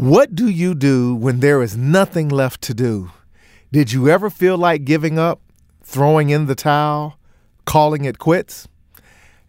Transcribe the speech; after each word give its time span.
What 0.00 0.34
do 0.34 0.48
you 0.48 0.74
do 0.74 1.14
when 1.14 1.40
there 1.40 1.60
is 1.60 1.76
nothing 1.76 2.30
left 2.30 2.62
to 2.62 2.72
do? 2.72 3.10
Did 3.70 3.92
you 3.92 4.08
ever 4.08 4.30
feel 4.30 4.56
like 4.56 4.86
giving 4.86 5.18
up, 5.18 5.42
throwing 5.82 6.30
in 6.30 6.46
the 6.46 6.54
towel, 6.54 7.18
calling 7.66 8.06
it 8.06 8.18
quits? 8.18 8.66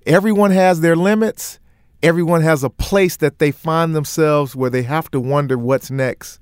Everyone 0.05 0.51
has 0.51 0.81
their 0.81 0.97
limits. 0.97 1.57
Everyone 2.03 2.41
has 2.41 2.65
a 2.65 2.69
place 2.69 3.15
that 3.15 3.39
they 3.39 3.51
find 3.51 3.95
themselves 3.95 4.53
where 4.53 4.69
they 4.69 4.83
have 4.83 5.09
to 5.11 5.21
wonder 5.21 5.57
what's 5.57 5.89
next. 5.89 6.37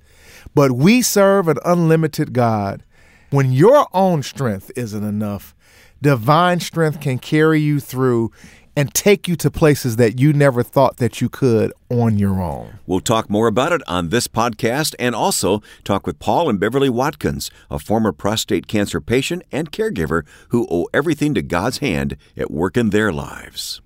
But 0.56 0.72
we 0.72 1.04
serve 1.04 1.48
an 1.48 1.60
unlimited 1.64 2.34
God. 2.34 2.84
When 3.30 3.52
your 3.52 3.88
own 3.94 4.24
strength 4.24 4.72
isn't 4.76 5.04
enough, 5.04 5.54
divine 6.02 6.62
strength 6.62 7.00
can 7.00 7.20
carry 7.20 7.60
you 7.60 7.80
through 7.80 8.32
and 8.80 8.94
take 8.94 9.28
you 9.28 9.36
to 9.36 9.52
places 9.52 9.98
that 9.98 10.22
you 10.22 10.32
never 10.32 10.64
thought 10.64 10.96
that 10.98 11.20
you 11.20 11.28
could 11.28 11.74
on 11.90 12.18
your 12.18 12.42
own. 12.42 12.80
We'll 12.88 13.02
talk 13.02 13.30
more 13.30 13.48
about 13.48 13.74
it 13.74 13.82
on 13.90 14.08
this 14.08 14.30
podcast 14.30 14.96
and 14.98 15.14
also 15.14 15.62
talk 15.84 16.08
with 16.08 16.18
Paul 16.18 16.50
and 16.50 16.62
Beverly 16.62 16.88
Watkins, 16.88 17.52
a 17.70 17.78
former 17.78 18.14
prostate 18.14 18.68
cancer 18.68 19.02
patient 19.02 19.44
and 19.52 19.70
caregiver 19.70 20.26
who 20.48 20.66
owe 20.72 20.88
everything 20.94 21.34
to 21.34 21.42
God's 21.42 21.80
hand 21.80 22.16
at 22.38 22.50
work 22.52 22.78
in 22.78 22.92
their 22.92 23.12
lives. 23.12 23.82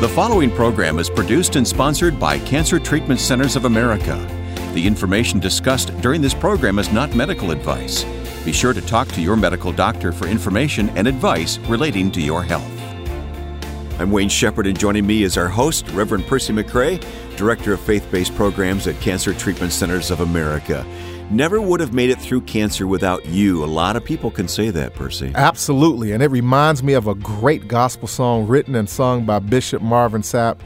The 0.00 0.10
following 0.16 0.50
program 0.50 0.98
is 0.98 1.08
produced 1.08 1.54
and 1.54 1.66
sponsored 1.66 2.18
by 2.18 2.40
Cancer 2.40 2.80
Treatment 2.80 3.20
Centers 3.20 3.54
of 3.54 3.66
America. 3.66 4.16
The 4.74 4.84
information 4.84 5.38
discussed 5.38 5.96
during 6.00 6.20
this 6.20 6.34
program 6.34 6.80
is 6.80 6.90
not 6.90 7.14
medical 7.14 7.52
advice. 7.52 8.04
Be 8.44 8.52
sure 8.52 8.74
to 8.74 8.82
talk 8.82 9.08
to 9.08 9.22
your 9.22 9.36
medical 9.36 9.72
doctor 9.72 10.12
for 10.12 10.26
information 10.26 10.90
and 10.90 11.08
advice 11.08 11.58
relating 11.60 12.12
to 12.12 12.20
your 12.20 12.42
health. 12.42 12.70
I'm 13.98 14.10
Wayne 14.10 14.28
Shepherd, 14.28 14.66
and 14.66 14.78
joining 14.78 15.06
me 15.06 15.22
is 15.22 15.38
our 15.38 15.48
host, 15.48 15.88
Reverend 15.90 16.26
Percy 16.26 16.52
McCray, 16.52 17.02
Director 17.36 17.72
of 17.72 17.80
Faith 17.80 18.06
Based 18.10 18.34
Programs 18.34 18.86
at 18.86 19.00
Cancer 19.00 19.32
Treatment 19.32 19.72
Centers 19.72 20.10
of 20.10 20.20
America. 20.20 20.84
Never 21.30 21.58
would 21.58 21.80
have 21.80 21.94
made 21.94 22.10
it 22.10 22.20
through 22.20 22.42
cancer 22.42 22.86
without 22.86 23.24
you. 23.24 23.64
A 23.64 23.66
lot 23.66 23.96
of 23.96 24.04
people 24.04 24.30
can 24.30 24.46
say 24.46 24.68
that, 24.70 24.94
Percy. 24.94 25.32
Absolutely. 25.34 26.12
And 26.12 26.22
it 26.22 26.30
reminds 26.30 26.82
me 26.82 26.92
of 26.92 27.06
a 27.06 27.14
great 27.14 27.66
gospel 27.66 28.06
song 28.06 28.46
written 28.46 28.74
and 28.74 28.90
sung 28.90 29.24
by 29.24 29.38
Bishop 29.38 29.80
Marvin 29.80 30.20
Sapp 30.20 30.58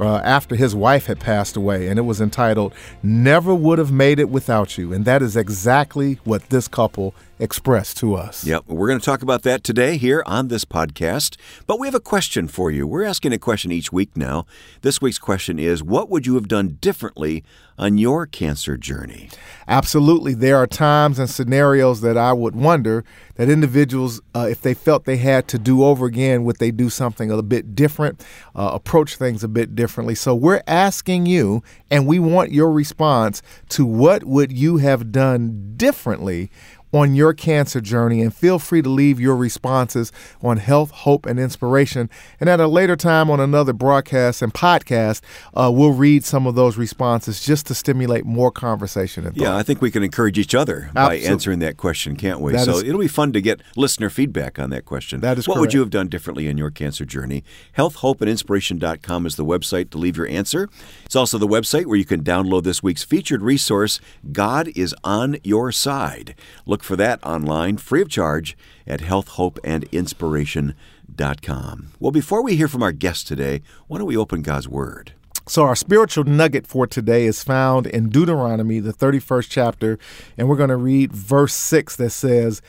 uh, 0.00 0.20
after 0.24 0.56
his 0.56 0.74
wife 0.74 1.06
had 1.06 1.20
passed 1.20 1.56
away, 1.56 1.86
and 1.86 1.98
it 1.98 2.02
was 2.02 2.20
entitled 2.20 2.74
Never 3.02 3.54
Would 3.54 3.78
Have 3.78 3.92
Made 3.92 4.18
It 4.18 4.30
Without 4.30 4.78
You. 4.78 4.92
And 4.92 5.04
that 5.04 5.22
is 5.22 5.36
exactly 5.36 6.18
what 6.24 6.48
this 6.48 6.68
couple 6.68 7.14
expressed 7.40 7.96
to 7.96 8.14
us. 8.14 8.44
Yep, 8.44 8.64
we're 8.68 8.86
going 8.86 9.00
to 9.00 9.04
talk 9.04 9.22
about 9.22 9.42
that 9.42 9.64
today 9.64 9.96
here 9.96 10.22
on 10.26 10.48
this 10.48 10.64
podcast. 10.64 11.36
But 11.66 11.78
we 11.80 11.86
have 11.86 11.94
a 11.94 12.00
question 12.00 12.46
for 12.46 12.70
you. 12.70 12.86
We're 12.86 13.04
asking 13.04 13.32
a 13.32 13.38
question 13.38 13.72
each 13.72 13.92
week 13.92 14.16
now. 14.16 14.46
This 14.82 15.00
week's 15.00 15.18
question 15.18 15.58
is 15.58 15.82
What 15.82 16.10
would 16.10 16.26
you 16.26 16.34
have 16.34 16.48
done 16.48 16.78
differently 16.80 17.42
on 17.78 17.96
your 17.96 18.26
cancer 18.26 18.76
journey? 18.76 19.30
Absolutely. 19.66 20.34
There 20.34 20.56
are 20.56 20.66
times 20.66 21.18
and 21.18 21.30
scenarios 21.30 22.02
that 22.02 22.18
I 22.18 22.34
would 22.34 22.54
wonder 22.54 23.04
that 23.36 23.48
individuals, 23.48 24.20
uh, 24.34 24.46
if 24.50 24.60
they 24.60 24.74
felt 24.74 25.06
they 25.06 25.16
had 25.16 25.48
to 25.48 25.58
do 25.58 25.82
over 25.82 26.04
again, 26.04 26.44
would 26.44 26.58
they 26.58 26.70
do 26.70 26.90
something 26.90 27.30
a 27.30 27.42
bit 27.42 27.74
different, 27.74 28.22
uh, 28.54 28.72
approach 28.74 29.16
things 29.16 29.42
a 29.42 29.48
bit 29.48 29.74
differently? 29.74 30.14
So 30.14 30.34
we're 30.34 30.62
asking 30.66 31.24
you, 31.24 31.62
and 31.90 32.06
we 32.06 32.18
want 32.18 32.52
your 32.52 32.70
response 32.70 33.40
to 33.70 33.86
what 33.86 34.24
would 34.24 34.52
you 34.52 34.76
have 34.76 35.10
done 35.10 35.72
differently 35.78 36.50
on 36.92 37.14
your 37.14 37.32
cancer 37.32 37.80
journey 37.80 38.20
and 38.20 38.34
feel 38.34 38.58
free 38.58 38.82
to 38.82 38.88
leave 38.88 39.20
your 39.20 39.36
responses 39.36 40.12
on 40.42 40.56
health, 40.56 40.90
hope, 40.90 41.26
and 41.26 41.38
inspiration. 41.38 42.10
And 42.40 42.48
at 42.48 42.60
a 42.60 42.66
later 42.66 42.96
time 42.96 43.30
on 43.30 43.40
another 43.40 43.72
broadcast 43.72 44.42
and 44.42 44.52
podcast, 44.52 45.20
uh, 45.54 45.70
we'll 45.72 45.92
read 45.92 46.24
some 46.24 46.46
of 46.46 46.54
those 46.54 46.76
responses 46.76 47.44
just 47.44 47.66
to 47.66 47.74
stimulate 47.74 48.24
more 48.24 48.50
conversation. 48.50 49.26
And 49.26 49.36
yeah, 49.36 49.56
I 49.56 49.62
think 49.62 49.80
we 49.80 49.90
can 49.90 50.02
encourage 50.02 50.38
each 50.38 50.54
other 50.54 50.90
Absolutely. 50.94 51.26
by 51.26 51.32
answering 51.32 51.58
that 51.60 51.76
question, 51.76 52.16
can't 52.16 52.40
we? 52.40 52.52
That 52.52 52.64
so 52.64 52.78
is, 52.78 52.82
it'll 52.82 53.00
be 53.00 53.08
fun 53.08 53.32
to 53.32 53.40
get 53.40 53.60
listener 53.76 54.10
feedback 54.10 54.58
on 54.58 54.70
that 54.70 54.84
question. 54.84 55.20
That 55.20 55.38
is 55.38 55.46
What 55.46 55.54
correct. 55.54 55.60
would 55.60 55.74
you 55.74 55.80
have 55.80 55.90
done 55.90 56.08
differently 56.08 56.48
in 56.48 56.58
your 56.58 56.70
cancer 56.70 57.04
journey? 57.04 57.44
Healthhopeandinspiration.com 57.76 59.26
is 59.26 59.36
the 59.36 59.44
website 59.44 59.90
to 59.90 59.98
leave 59.98 60.16
your 60.16 60.26
answer. 60.26 60.68
It's 61.04 61.16
also 61.16 61.38
the 61.38 61.46
website 61.46 61.86
where 61.86 61.96
you 61.96 62.04
can 62.04 62.22
download 62.22 62.64
this 62.64 62.82
week's 62.82 63.02
featured 63.04 63.42
resource, 63.42 64.00
God 64.32 64.68
is 64.74 64.94
on 65.04 65.36
Your 65.42 65.72
Side. 65.72 66.34
Look 66.66 66.79
Look 66.80 66.86
for 66.86 66.96
that 66.96 67.22
online 67.22 67.76
free 67.76 68.00
of 68.00 68.08
charge 68.08 68.56
at 68.86 69.00
healthhopeandinspiration.com. 69.00 71.88
Well, 72.00 72.10
before 72.10 72.42
we 72.42 72.56
hear 72.56 72.68
from 72.68 72.82
our 72.82 72.92
guest 72.92 73.28
today, 73.28 73.60
why 73.86 73.98
don't 73.98 74.06
we 74.06 74.16
open 74.16 74.40
God's 74.40 74.66
Word? 74.66 75.12
So, 75.46 75.64
our 75.64 75.76
spiritual 75.76 76.24
nugget 76.24 76.66
for 76.66 76.86
today 76.86 77.26
is 77.26 77.44
found 77.44 77.86
in 77.86 78.08
Deuteronomy, 78.08 78.80
the 78.80 78.94
31st 78.94 79.48
chapter, 79.50 79.98
and 80.38 80.48
we're 80.48 80.56
going 80.56 80.70
to 80.70 80.76
read 80.76 81.12
verse 81.12 81.52
6 81.52 81.96
that 81.96 82.12
says, 82.12 82.62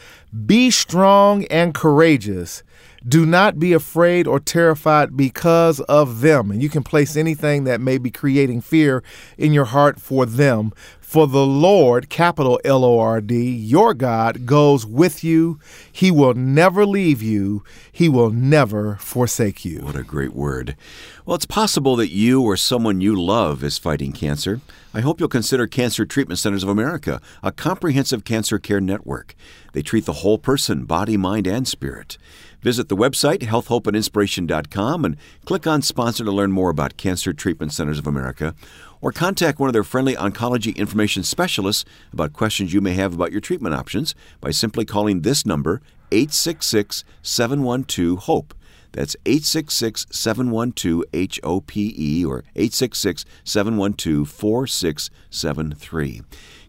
Be 0.45 0.71
strong 0.71 1.45
and 1.45 1.73
courageous. 1.73 2.63
Do 3.07 3.25
not 3.25 3.57
be 3.57 3.73
afraid 3.73 4.27
or 4.27 4.39
terrified 4.39 5.17
because 5.17 5.79
of 5.81 6.21
them. 6.21 6.51
And 6.51 6.61
you 6.61 6.69
can 6.69 6.83
place 6.83 7.15
anything 7.15 7.63
that 7.63 7.81
may 7.81 7.97
be 7.97 8.11
creating 8.11 8.61
fear 8.61 9.03
in 9.39 9.53
your 9.53 9.65
heart 9.65 9.99
for 9.99 10.27
them, 10.27 10.71
for 10.99 11.27
the 11.27 11.45
Lord, 11.45 12.09
capital 12.09 12.59
L 12.63 12.85
O 12.85 12.99
R 12.99 13.19
D, 13.19 13.51
your 13.51 13.93
God, 13.93 14.45
goes 14.45 14.85
with 14.85 15.23
you. 15.23 15.59
He 15.91 16.09
will 16.09 16.35
never 16.35 16.85
leave 16.85 17.21
you, 17.21 17.63
He 17.91 18.07
will 18.07 18.29
never 18.29 18.95
forsake 18.97 19.65
you. 19.65 19.79
What 19.79 19.97
a 19.97 20.03
great 20.03 20.33
word. 20.33 20.77
Well, 21.25 21.35
it's 21.35 21.45
possible 21.45 21.95
that 21.97 22.11
you 22.11 22.41
or 22.41 22.55
someone 22.55 23.01
you 23.01 23.19
love 23.19 23.63
is 23.63 23.77
fighting 23.77 24.13
cancer. 24.13 24.61
I 24.93 25.01
hope 25.01 25.19
you'll 25.19 25.29
consider 25.29 25.67
Cancer 25.67 26.05
Treatment 26.05 26.39
Centers 26.39 26.63
of 26.63 26.69
America, 26.69 27.21
a 27.43 27.51
comprehensive 27.51 28.23
cancer 28.23 28.59
care 28.59 28.81
network. 28.81 29.35
They 29.73 29.81
treat 29.81 30.05
the 30.05 30.13
whole 30.13 30.37
person, 30.37 30.85
body, 30.85 31.17
mind, 31.17 31.47
and 31.47 31.67
spirit. 31.67 32.17
Visit 32.61 32.89
the 32.89 32.95
website, 32.95 33.39
healthhopeandinspiration.com, 33.39 35.05
and 35.05 35.17
click 35.45 35.65
on 35.65 35.81
Sponsor 35.81 36.23
to 36.23 36.31
learn 36.31 36.51
more 36.51 36.69
about 36.69 36.97
Cancer 36.97 37.33
Treatment 37.33 37.73
Centers 37.73 37.97
of 37.97 38.05
America 38.05 38.53
or 39.01 39.11
contact 39.11 39.59
one 39.59 39.67
of 39.67 39.73
their 39.73 39.83
friendly 39.83 40.15
oncology 40.15 40.75
information 40.75 41.23
specialists 41.23 41.85
about 42.13 42.33
questions 42.33 42.71
you 42.73 42.81
may 42.81 42.93
have 42.93 43.13
about 43.13 43.31
your 43.31 43.41
treatment 43.41 43.73
options 43.73 44.13
by 44.39 44.51
simply 44.51 44.85
calling 44.85 45.21
this 45.21 45.45
number 45.45 45.81
866 46.11 47.03
712 47.23 48.19
HOPE. 48.25 48.53
That's 48.91 49.15
866 49.25 50.05
712 50.11 51.03
HOPE 51.43 52.25
or 52.27 52.43
866 52.55 53.25
712 53.43 54.29
4673. 54.29 56.21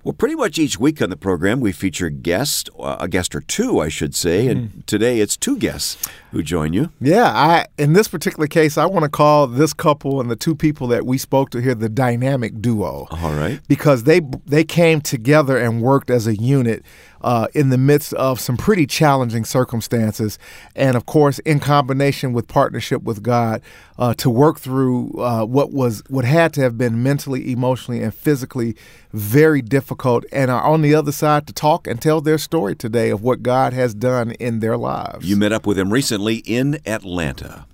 Well, 0.03 0.15
pretty 0.15 0.34
much 0.34 0.59
each 0.59 0.81
week 0.81 1.03
on 1.03 1.10
the 1.10 1.16
program, 1.16 1.60
we 1.60 1.72
feature 1.72 2.09
guests, 2.09 2.71
uh, 2.78 2.97
a 3.00 3.06
guest 3.06 3.34
or 3.34 3.43
two, 3.43 3.81
I 3.81 3.91
should 3.91 4.15
say, 4.15 4.47
and 4.47 4.69
mm-hmm. 4.69 4.81
today 4.87 5.21
it's 5.21 5.37
two 5.37 5.59
guests 5.59 5.99
who 6.31 6.43
join 6.43 6.73
you. 6.73 6.91
Yeah, 7.01 7.25
I 7.25 7.67
in 7.79 7.93
this 7.93 8.09
particular 8.09 8.47
case, 8.47 8.79
I 8.79 8.87
want 8.87 9.05
to 9.05 9.09
call 9.09 9.47
this 9.47 9.73
couple 9.73 10.21
and 10.21 10.31
the 10.31 10.37
two 10.37 10.55
people 10.55 10.87
that 10.89 11.05
we 11.05 11.19
spoke 11.19 11.51
to 11.51 11.61
here 11.61 11.75
the 11.75 11.89
dynamic 11.89 12.61
duo. 12.61 13.07
All 13.11 13.33
right, 13.33 13.61
because 13.69 14.05
they 14.05 14.21
they 14.47 14.65
came 14.65 15.01
together 15.01 15.59
and 15.59 15.83
worked 15.83 16.11
as 16.11 16.27
a 16.27 16.37
unit 16.37 16.85
uh, 17.23 17.49
in 17.55 17.71
the 17.71 17.79
midst 17.79 18.15
of 18.15 18.41
some 18.41 18.57
pretty 18.57 18.87
challenging 18.87 19.45
circumstances. 19.45 20.39
And 20.77 20.97
of 20.97 21.07
course, 21.07 21.39
in 21.41 21.61
combination 21.61 22.33
with 22.33 22.49
partnership 22.49 23.03
with 23.03 23.23
God, 23.23 23.61
uh, 23.99 24.15
to 24.15 24.31
work 24.31 24.59
through 24.59 25.13
uh, 25.21 25.45
what 25.45 25.73
was 25.73 26.03
what 26.09 26.25
had 26.25 26.53
to 26.55 26.61
have 26.63 26.79
been 26.79 27.03
mentally, 27.03 27.53
emotionally, 27.53 28.03
and 28.03 28.15
physically 28.15 28.77
very 29.13 29.60
difficult, 29.60 30.25
and 30.31 30.51
are 30.51 30.63
on 30.63 30.83
the 30.83 30.95
other 30.95 31.13
side 31.13 31.47
to 31.49 31.53
talk 31.53 31.87
and 31.87 32.01
tell 32.01 32.21
their 32.21 32.39
story 32.39 32.77
today 32.77 33.10
of 33.10 33.22
what 33.22 33.43
God 33.43 33.72
has 33.72 33.93
done 33.93 34.31
in 34.33 34.60
their 34.60 34.77
lives. 34.77 35.28
You 35.28 35.37
met 35.37 35.53
up 35.53 35.66
with 35.66 35.77
them 35.77 35.93
recently 35.93 36.20
in 36.28 36.78
Atlanta. 36.87 37.67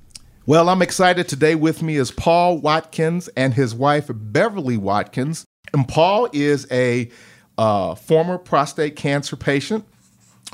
Well, 0.47 0.69
I'm 0.69 0.81
excited. 0.81 1.29
Today 1.29 1.57
with 1.57 1.83
me 1.83 1.97
is 1.97 2.13
Paul 2.13 2.59
Watkins 2.59 3.29
and 3.37 3.55
his 3.55 3.75
wife, 3.75 4.09
Beverly 4.09 4.77
Watkins. 4.77 5.45
And 5.73 5.89
Paul 5.89 6.29
is 6.33 6.67
a 6.71 7.11
uh, 7.59 7.97
former 7.97 8.39
prostate 8.39 8.95
cancer 8.95 9.35
patient 9.35 9.85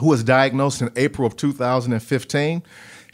who 0.01 0.07
was 0.07 0.25
diagnosed 0.25 0.81
in 0.81 0.91
April 0.97 1.27
of 1.27 1.37
2015, 1.37 2.63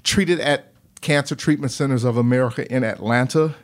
treated 0.05 0.39
at 0.39 0.73
Cancer 1.01 1.35
Treatment 1.35 1.73
Centers 1.73 2.05
of 2.05 2.17
America 2.17 2.71
in 2.73 2.85
Atlanta, 2.85 3.57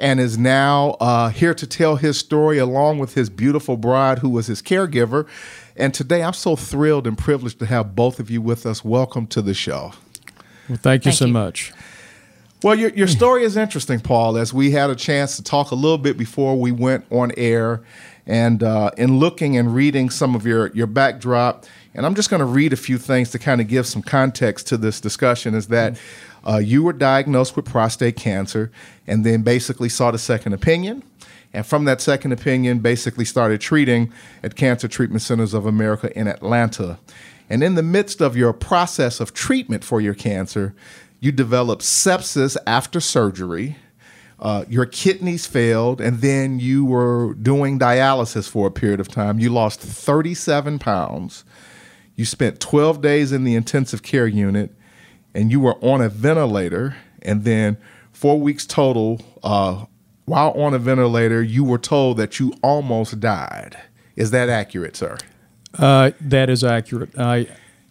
and 0.00 0.18
is 0.18 0.36
now 0.36 0.96
uh, 1.00 1.28
here 1.28 1.54
to 1.54 1.66
tell 1.66 1.96
his 1.96 2.18
story 2.18 2.58
along 2.58 2.98
with 2.98 3.14
his 3.14 3.30
beautiful 3.30 3.76
bride, 3.76 4.18
who 4.18 4.28
was 4.28 4.48
his 4.48 4.60
caregiver. 4.60 5.28
And 5.76 5.94
today 5.94 6.24
I'm 6.24 6.32
so 6.32 6.56
thrilled 6.56 7.06
and 7.06 7.16
privileged 7.16 7.60
to 7.60 7.66
have 7.66 7.94
both 7.94 8.18
of 8.18 8.30
you 8.30 8.42
with 8.42 8.66
us. 8.66 8.84
Welcome 8.84 9.28
to 9.28 9.42
the 9.42 9.54
show. 9.54 9.92
Well, 10.68 10.78
thank 10.78 11.04
you 11.04 11.10
thank 11.10 11.18
so 11.18 11.26
you. 11.26 11.32
much. 11.32 11.72
Well, 12.62 12.74
your, 12.74 12.90
your 12.90 13.06
story 13.06 13.44
is 13.44 13.56
interesting, 13.56 14.00
Paul, 14.00 14.36
as 14.36 14.52
we 14.52 14.72
had 14.72 14.90
a 14.90 14.96
chance 14.96 15.36
to 15.36 15.44
talk 15.44 15.70
a 15.70 15.76
little 15.76 15.98
bit 15.98 16.18
before 16.18 16.58
we 16.58 16.72
went 16.72 17.04
on 17.10 17.30
air. 17.36 17.82
And 18.26 18.62
uh, 18.62 18.90
in 18.98 19.18
looking 19.18 19.56
and 19.56 19.74
reading 19.74 20.10
some 20.10 20.34
of 20.34 20.44
your, 20.44 20.66
your 20.74 20.88
backdrop, 20.88 21.66
and 21.94 22.04
I'm 22.04 22.14
just 22.14 22.28
going 22.30 22.40
to 22.40 22.46
read 22.46 22.72
a 22.72 22.76
few 22.76 22.98
things 22.98 23.30
to 23.30 23.38
kind 23.38 23.60
of 23.60 23.68
give 23.68 23.86
some 23.86 24.02
context 24.02 24.66
to 24.68 24.76
this 24.76 25.00
discussion, 25.00 25.54
is 25.54 25.68
that 25.68 25.98
uh, 26.46 26.58
you 26.58 26.82
were 26.82 26.92
diagnosed 26.92 27.56
with 27.56 27.64
prostate 27.64 28.16
cancer 28.16 28.70
and 29.06 29.24
then 29.24 29.42
basically 29.42 29.88
sought 29.88 30.14
a 30.14 30.18
second 30.18 30.52
opinion. 30.52 31.02
And 31.54 31.64
from 31.64 31.84
that 31.86 32.00
second 32.00 32.32
opinion, 32.32 32.80
basically 32.80 33.24
started 33.24 33.60
treating 33.60 34.12
at 34.42 34.56
Cancer 34.56 34.88
Treatment 34.88 35.22
Centers 35.22 35.54
of 35.54 35.64
America 35.64 36.16
in 36.18 36.26
Atlanta. 36.26 36.98
And 37.48 37.62
in 37.62 37.74
the 37.74 37.82
midst 37.82 38.20
of 38.20 38.36
your 38.36 38.52
process 38.52 39.20
of 39.20 39.32
treatment 39.32 39.84
for 39.84 40.00
your 40.00 40.14
cancer, 40.14 40.74
you 41.20 41.32
developed 41.32 41.82
sepsis 41.82 42.56
after 42.66 43.00
surgery. 43.00 43.76
Uh, 44.38 44.64
your 44.68 44.86
kidneys 44.86 45.46
failed, 45.46 46.00
and 46.00 46.20
then 46.20 46.60
you 46.60 46.84
were 46.84 47.34
doing 47.34 47.78
dialysis 47.78 48.48
for 48.48 48.68
a 48.68 48.70
period 48.70 49.00
of 49.00 49.08
time. 49.08 49.40
You 49.40 49.50
lost 49.50 49.80
37 49.80 50.78
pounds. 50.78 51.44
You 52.14 52.24
spent 52.24 52.60
12 52.60 53.00
days 53.00 53.32
in 53.32 53.44
the 53.44 53.56
intensive 53.56 54.02
care 54.02 54.28
unit, 54.28 54.72
and 55.34 55.50
you 55.50 55.58
were 55.58 55.74
on 55.84 56.00
a 56.00 56.08
ventilator. 56.08 56.96
And 57.22 57.44
then 57.44 57.78
four 58.12 58.40
weeks 58.40 58.64
total. 58.64 59.20
Uh, 59.42 59.86
while 60.24 60.50
on 60.50 60.74
a 60.74 60.78
ventilator, 60.78 61.42
you 61.42 61.64
were 61.64 61.78
told 61.78 62.16
that 62.18 62.38
you 62.38 62.52
almost 62.62 63.18
died. 63.18 63.76
Is 64.14 64.30
that 64.32 64.48
accurate, 64.48 64.96
sir? 64.96 65.16
Uh, 65.74 66.12
that 66.20 66.48
is 66.48 66.64
accurate. 66.64 67.18
I 67.18 67.46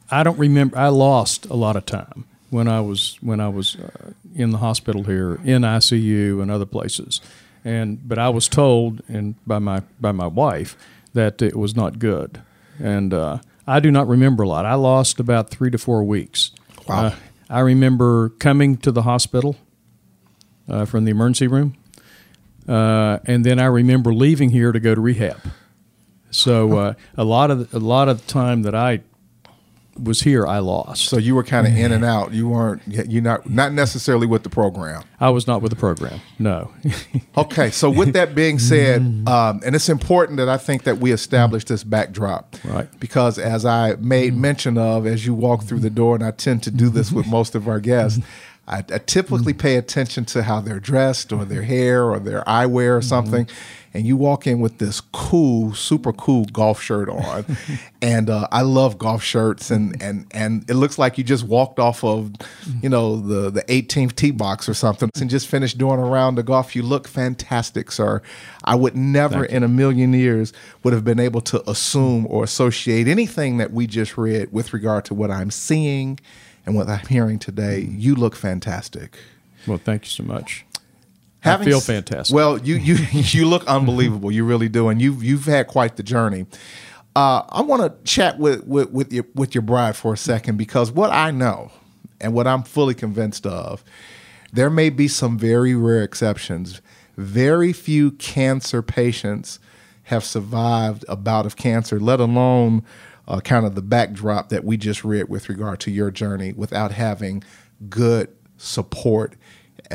I 0.09 0.23
don't 0.23 0.37
remember. 0.39 0.77
I 0.77 0.87
lost 0.87 1.45
a 1.45 1.55
lot 1.55 1.75
of 1.75 1.85
time 1.85 2.25
when 2.49 2.67
I 2.67 2.81
was 2.81 3.17
when 3.21 3.39
I 3.39 3.49
was 3.49 3.75
uh, 3.75 4.11
in 4.35 4.51
the 4.51 4.57
hospital 4.59 5.03
here, 5.03 5.39
in 5.43 5.63
ICU 5.63 6.41
and 6.41 6.49
other 6.49 6.65
places, 6.65 7.21
and 7.65 8.07
but 8.07 8.17
I 8.17 8.29
was 8.29 8.47
told 8.47 9.01
and 9.07 9.35
by 9.45 9.59
my 9.59 9.83
by 9.99 10.11
my 10.11 10.27
wife 10.27 10.77
that 11.13 11.41
it 11.41 11.55
was 11.55 11.75
not 11.75 11.99
good, 11.99 12.41
and 12.79 13.13
uh, 13.13 13.39
I 13.65 13.79
do 13.79 13.91
not 13.91 14.07
remember 14.07 14.43
a 14.43 14.47
lot. 14.47 14.65
I 14.65 14.75
lost 14.75 15.19
about 15.19 15.49
three 15.49 15.71
to 15.71 15.77
four 15.77 16.03
weeks. 16.03 16.51
Wow. 16.87 17.07
Uh, 17.07 17.15
I 17.49 17.59
remember 17.59 18.29
coming 18.29 18.77
to 18.77 18.91
the 18.91 19.03
hospital 19.03 19.55
uh, 20.69 20.85
from 20.85 21.05
the 21.05 21.11
emergency 21.11 21.47
room, 21.47 21.75
uh, 22.67 23.19
and 23.25 23.45
then 23.45 23.59
I 23.59 23.65
remember 23.65 24.13
leaving 24.13 24.49
here 24.49 24.71
to 24.71 24.79
go 24.79 24.95
to 24.95 25.01
rehab. 25.01 25.39
So 26.31 26.77
uh, 26.77 26.93
a 27.17 27.23
lot 27.23 27.51
of 27.51 27.73
a 27.73 27.79
lot 27.79 28.09
of 28.09 28.25
the 28.25 28.31
time 28.31 28.63
that 28.63 28.75
I 28.75 29.01
was 30.01 30.21
here, 30.21 30.45
I 30.45 30.59
lost. 30.59 31.05
So 31.05 31.17
you 31.17 31.33
were 31.35 31.43
kind 31.43 31.65
of 31.65 31.75
in 31.75 31.91
and 31.91 32.05
out. 32.05 32.31
You 32.31 32.47
weren't. 32.49 32.81
You 32.87 33.21
not 33.21 33.49
not 33.49 33.73
necessarily 33.73 34.27
with 34.27 34.43
the 34.43 34.49
program. 34.49 35.03
I 35.19 35.29
was 35.29 35.47
not 35.47 35.61
with 35.61 35.71
the 35.71 35.75
program. 35.77 36.19
No. 36.39 36.71
Okay. 37.37 37.69
So 37.69 37.87
with 37.91 38.13
that 38.13 38.33
being 38.33 38.57
said, 38.57 39.01
um, 39.27 39.61
and 39.63 39.75
it's 39.75 39.89
important 39.89 40.37
that 40.37 40.49
I 40.49 40.57
think 40.57 40.83
that 40.85 40.97
we 40.97 41.11
establish 41.11 41.65
this 41.65 41.83
backdrop, 41.83 42.55
Right. 42.63 42.87
Because 42.99 43.37
as 43.37 43.63
I 43.63 43.93
made 43.97 44.35
mention 44.35 44.75
of, 44.75 45.05
as 45.05 45.23
you 45.27 45.35
walk 45.35 45.63
through 45.63 45.81
the 45.81 45.91
door, 45.91 46.15
and 46.15 46.23
I 46.23 46.31
tend 46.31 46.63
to 46.63 46.71
do 46.71 46.89
this 46.89 47.11
with 47.11 47.27
most 47.37 47.53
of 47.53 47.67
our 47.67 47.79
guests. 47.79 48.19
I, 48.67 48.79
I 48.79 48.97
typically 48.99 49.53
mm. 49.53 49.59
pay 49.59 49.77
attention 49.77 50.25
to 50.25 50.43
how 50.43 50.59
they're 50.59 50.79
dressed 50.79 51.31
or 51.31 51.45
their 51.45 51.61
hair 51.61 52.03
or 52.03 52.19
their 52.19 52.41
eyewear 52.41 52.97
or 52.97 52.99
mm-hmm. 52.99 53.07
something. 53.07 53.49
And 53.93 54.05
you 54.05 54.17
walk 54.17 54.45
in 54.45 54.59
with 54.59 54.77
this 54.77 55.01
cool, 55.01 55.73
super 55.73 56.13
cool 56.13 56.45
golf 56.45 56.79
shirt 56.79 57.09
on, 57.09 57.45
and 58.01 58.29
uh, 58.29 58.47
I 58.51 58.61
love 58.61 58.99
golf 58.99 59.23
shirts, 59.23 59.71
and 59.71 59.99
and 60.03 60.27
and 60.31 60.69
it 60.69 60.75
looks 60.75 60.99
like 60.99 61.17
you 61.17 61.23
just 61.23 61.45
walked 61.45 61.79
off 61.79 62.03
of, 62.03 62.25
mm-hmm. 62.25 62.79
you 62.83 62.89
know, 62.89 63.19
the 63.19 63.49
the 63.49 63.63
18th 63.63 64.15
tee 64.15 64.29
box 64.29 64.69
or 64.69 64.75
something, 64.75 65.09
and 65.19 65.29
just 65.31 65.47
finished 65.47 65.79
doing 65.79 65.99
a 65.99 66.05
round 66.05 66.37
of 66.37 66.45
golf. 66.45 66.75
You 66.75 66.83
look 66.83 67.07
fantastic, 67.07 67.91
sir. 67.91 68.21
I 68.65 68.75
would 68.75 68.95
never 68.95 69.43
in 69.43 69.63
a 69.63 69.69
million 69.69 70.13
years 70.13 70.53
would 70.83 70.93
have 70.93 71.05
been 71.05 71.19
able 71.19 71.41
to 71.41 71.67
assume 71.67 72.27
or 72.29 72.43
associate 72.43 73.07
anything 73.07 73.57
that 73.57 73.71
we 73.71 73.87
just 73.87 74.15
read 74.15 74.51
with 74.51 74.73
regard 74.73 75.05
to 75.05 75.15
what 75.15 75.31
I'm 75.31 75.49
seeing 75.49 76.19
and 76.67 76.75
what 76.75 76.89
I'm 76.89 77.05
hearing 77.07 77.39
today. 77.39 77.79
You 77.79 78.13
look 78.13 78.35
fantastic. 78.35 79.17
well, 79.65 79.79
thank 79.83 80.03
you 80.03 80.09
so 80.09 80.23
much. 80.23 80.65
Having 81.39 81.67
I 81.67 81.71
feel 81.71 81.79
fantastic. 81.79 82.35
Well, 82.35 82.59
you 82.59 82.75
you 82.75 82.95
you 83.11 83.47
look 83.47 83.65
unbelievable. 83.65 84.31
You 84.31 84.43
really 84.43 84.69
do, 84.69 84.89
and 84.89 85.01
you've 85.01 85.23
you've 85.23 85.45
had 85.45 85.67
quite 85.67 85.95
the 85.95 86.03
journey. 86.03 86.45
Uh, 87.15 87.41
I 87.49 87.61
want 87.61 87.81
to 87.81 88.03
chat 88.07 88.37
with, 88.37 88.67
with 88.67 88.91
with 88.91 89.11
your 89.11 89.25
with 89.33 89.55
your 89.55 89.63
bride 89.63 89.95
for 89.95 90.13
a 90.13 90.17
second 90.17 90.57
because 90.57 90.91
what 90.91 91.09
I 91.09 91.31
know 91.31 91.71
and 92.19 92.33
what 92.33 92.45
I'm 92.45 92.63
fully 92.63 92.93
convinced 92.93 93.47
of, 93.47 93.83
there 94.51 94.69
may 94.69 94.89
be 94.89 95.07
some 95.07 95.39
very 95.39 95.73
rare 95.73 96.03
exceptions. 96.03 96.81
Very 97.15 97.73
few 97.73 98.11
cancer 98.11 98.83
patients 98.83 99.59
have 100.03 100.23
survived 100.23 101.05
a 101.07 101.15
bout 101.15 101.45
of 101.45 101.55
cancer, 101.55 101.99
let 101.99 102.19
alone 102.19 102.83
uh, 103.27 103.39
kind 103.39 103.65
of 103.65 103.75
the 103.75 103.81
backdrop 103.81 104.49
that 104.49 104.63
we 104.63 104.77
just 104.77 105.03
read 105.03 105.29
with 105.29 105.49
regard 105.49 105.79
to 105.81 105.91
your 105.91 106.11
journey, 106.11 106.53
without 106.53 106.91
having 106.91 107.43
good 107.89 108.29
support 108.57 109.35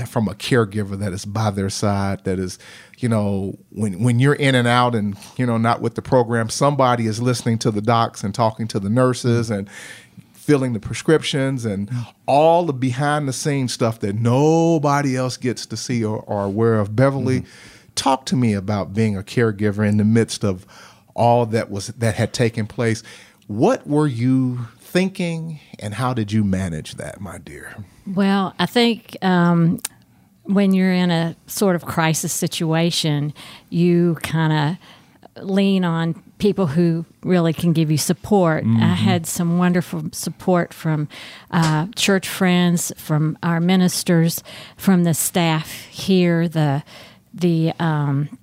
from 0.06 0.29
a 0.29 0.34
caregiver 0.34 0.99
that 0.99 1.12
is 1.12 1.25
by 1.25 1.50
their 1.50 1.69
side 1.69 2.25
that 2.25 2.38
is 2.38 2.58
you 2.99 3.08
know 3.08 3.58
when 3.70 4.02
when 4.02 4.19
you're 4.19 4.32
in 4.34 4.55
and 4.55 4.67
out 4.67 4.94
and 4.94 5.19
you 5.37 5.44
know 5.44 5.58
not 5.58 5.82
with 5.82 5.96
the 5.96 6.00
program 6.00 6.49
somebody 6.49 7.06
is 7.06 7.20
listening 7.20 7.58
to 7.58 7.70
the 7.70 7.82
docs 7.82 8.25
and 8.25 8.34
talking 8.34 8.67
to 8.67 8.81
the 8.81 8.88
nurses 8.88 9.50
and 9.50 9.69
filling 10.43 10.73
the 10.73 10.81
prescriptions 10.81 11.64
and 11.64 11.88
all 12.26 12.64
the 12.64 12.73
behind 12.73 13.29
the 13.29 13.32
scenes 13.32 13.73
stuff 13.73 14.00
that 14.00 14.17
nobody 14.17 15.17
else 15.17 15.37
gets 15.37 15.64
to 15.67 15.76
see 15.76 16.05
or, 16.05 16.19
or 16.23 16.44
aware 16.44 16.81
of. 16.81 16.96
Beverly 16.96 17.44
talk 17.94 18.26
to 18.26 18.34
me 18.34 18.52
about 18.52 18.93
being 18.93 19.17
a 19.17 19.23
caregiver 19.23 19.88
in 19.88 19.99
the 19.99 20.05
midst 20.05 20.44
of 20.44 20.67
all 21.14 21.47
that 21.47 21.70
was 21.70 21.88
that 21.88 22.14
had 22.14 22.32
taken 22.32 22.67
place. 22.67 23.03
What 23.47 23.87
were 23.87 24.06
you 24.06 24.67
thinking 24.79 25.61
and 25.79 25.94
how 25.94 26.14
did 26.14 26.32
you 26.32 26.44
manage 26.44 26.97
that 26.97 27.20
my 27.20 27.38
dear? 27.38 27.76
Well, 28.06 28.55
I 28.59 28.67
think 28.67 29.17
um, 29.23 29.81
when 30.44 30.73
you're 30.73 30.93
in 30.93 31.11
a 31.11 31.35
sort 31.47 31.76
of 31.76 31.85
crisis 31.85 32.32
situation, 32.32 33.32
you 33.70 34.17
kind 34.23 34.53
of 34.53 35.44
lean 35.44 35.85
on 35.85 36.23
people 36.38 36.67
who 36.67 37.06
really 37.23 37.53
can 37.53 37.73
give 37.73 37.91
you 37.91 37.97
support. 37.97 38.65
I 38.67 38.94
had 38.94 39.26
some 39.26 39.58
wonderful 39.58 40.05
support 40.12 40.75
from 40.75 41.08
uh, 41.50 41.87
church 41.97 42.29
friends, 42.29 42.93
from 42.97 43.38
our 43.43 43.61
ministers, 43.61 44.43
from 44.76 45.05
the 45.05 45.15
staff 45.15 45.70
here, 45.87 46.49
the 46.49 46.82
the 47.32 47.73
um, 47.79 48.38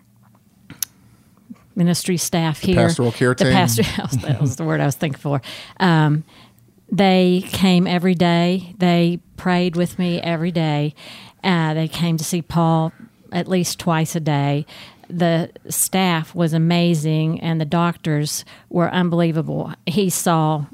ministry 1.80 2.18
staff 2.18 2.60
here, 2.60 2.75
the 2.75 2.82
pastoral 2.82 3.12
care 3.12 3.34
the 3.34 3.46
team? 3.46 3.53
pastor. 3.53 3.84
that 4.27 4.39
was 4.39 4.58
the 4.58 4.63
word 4.63 4.80
I 4.80 4.86
was 4.86 4.96
thinking 4.96 5.20
for. 5.20 5.42
Um, 5.80 6.24
they 6.92 7.44
came 7.48 7.88
every 7.88 8.13
day. 8.13 8.75
They 8.77 9.20
prayed 9.38 9.75
with 9.75 9.98
me 9.98 10.22
every 10.22 10.51
day. 10.51 10.94
Uh, 11.44 11.74
they 11.74 11.88
came 11.88 12.18
to 12.18 12.24
see 12.24 12.42
Paul 12.42 12.92
at 13.32 13.48
least 13.48 13.80
twice 13.80 14.15
a 14.15 14.20
day. 14.20 14.65
The 15.10 15.51
staff 15.70 16.36
was 16.36 16.53
amazing, 16.53 17.39
and 17.42 17.60
the 17.60 17.65
doctors 17.65 18.46
were 18.70 18.92
unbelievable. 18.92 19.74
He 19.88 20.10
saw, 20.10 20.65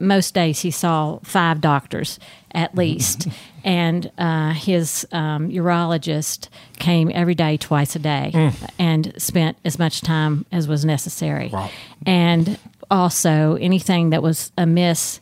most 0.00 0.34
days, 0.34 0.60
he 0.60 0.70
saw 0.70 1.18
five 1.22 1.60
doctors 1.60 2.18
at 2.52 2.74
least. 2.74 3.26
and 3.64 4.10
uh, 4.16 4.52
his 4.52 5.06
um, 5.12 5.48
urologist 5.50 6.48
came 6.78 7.10
every 7.12 7.34
day, 7.34 7.56
twice 7.56 7.96
a 7.96 7.98
day, 7.98 8.52
and 8.78 9.12
spent 9.20 9.56
as 9.64 9.78
much 9.78 10.00
time 10.02 10.46
as 10.52 10.68
was 10.68 10.84
necessary. 10.84 11.50
Wow. 11.52 11.70
And 12.06 12.58
also, 12.90 13.56
anything 13.56 14.10
that 14.10 14.22
was 14.22 14.52
amiss 14.56 15.20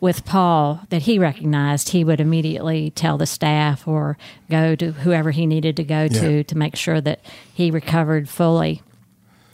with 0.00 0.24
Paul 0.26 0.80
that 0.90 1.02
he 1.02 1.18
recognized, 1.18 1.90
he 1.90 2.04
would 2.04 2.20
immediately 2.20 2.90
tell 2.90 3.16
the 3.16 3.26
staff 3.26 3.86
or 3.88 4.18
go 4.50 4.74
to 4.74 4.92
whoever 4.92 5.30
he 5.30 5.46
needed 5.46 5.76
to 5.76 5.84
go 5.84 6.02
Yeah. 6.02 6.20
to 6.20 6.44
to 6.44 6.58
make 6.58 6.76
sure 6.76 7.00
that 7.00 7.20
he 7.54 7.70
recovered 7.70 8.28
fully. 8.28 8.82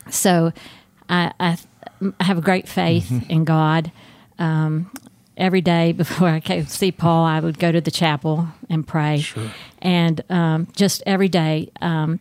So 0.08 0.52
I, 1.08 1.32
I, 1.38 1.58
I 2.18 2.24
have 2.24 2.38
a 2.38 2.42
great 2.42 2.66
faith 2.68 3.12
in 3.28 3.44
God. 3.44 3.92
Um, 4.40 4.90
every 5.36 5.60
day 5.60 5.92
before 6.04 6.28
I 6.28 6.40
came 6.40 6.64
to 6.64 6.70
see 6.70 6.90
Paul, 6.90 7.24
I 7.24 7.38
would 7.40 7.58
go 7.58 7.70
to 7.70 7.80
the 7.80 7.90
chapel 7.92 8.48
and 8.68 8.86
pray. 8.86 9.24
And 9.80 10.22
um, 10.30 10.66
just 10.74 11.02
every 11.06 11.28
day, 11.28 11.70
um, 11.80 12.18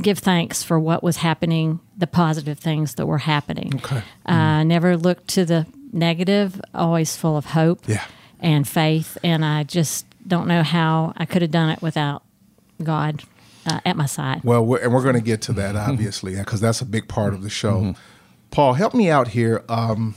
give 0.00 0.18
thanks 0.18 0.62
for 0.62 0.78
what 0.80 1.02
was 1.02 1.18
happening, 1.18 1.78
the 1.96 2.06
positive 2.06 2.58
things 2.58 2.94
that 2.96 3.06
were 3.06 3.18
happening. 3.18 3.76
Okay. 3.76 4.02
Uh, 4.26 4.64
never 4.64 4.96
looked 4.96 5.28
to 5.28 5.44
the 5.44 5.66
negative, 5.92 6.60
always 6.74 7.16
full 7.16 7.36
of 7.36 7.44
hope 7.46 7.80
Yeah. 7.86 8.04
and 8.40 8.66
faith. 8.66 9.16
And 9.22 9.44
I 9.44 9.62
just 9.64 10.06
don't 10.26 10.46
know 10.48 10.62
how 10.62 11.12
I 11.16 11.24
could 11.26 11.42
have 11.42 11.50
done 11.50 11.70
it 11.70 11.82
without 11.82 12.22
God 12.82 13.22
uh, 13.66 13.80
at 13.84 13.96
my 13.96 14.06
side. 14.06 14.42
Well, 14.44 14.64
we're, 14.64 14.78
and 14.78 14.92
we're 14.94 15.02
going 15.02 15.16
to 15.16 15.20
get 15.20 15.42
to 15.42 15.52
that 15.54 15.76
obviously 15.76 16.36
because 16.36 16.60
that's 16.60 16.80
a 16.80 16.86
big 16.86 17.08
part 17.08 17.34
of 17.34 17.42
the 17.42 17.50
show. 17.50 17.94
Paul, 18.50 18.74
help 18.74 18.94
me 18.94 19.10
out 19.10 19.28
here. 19.28 19.62
Um, 19.68 20.14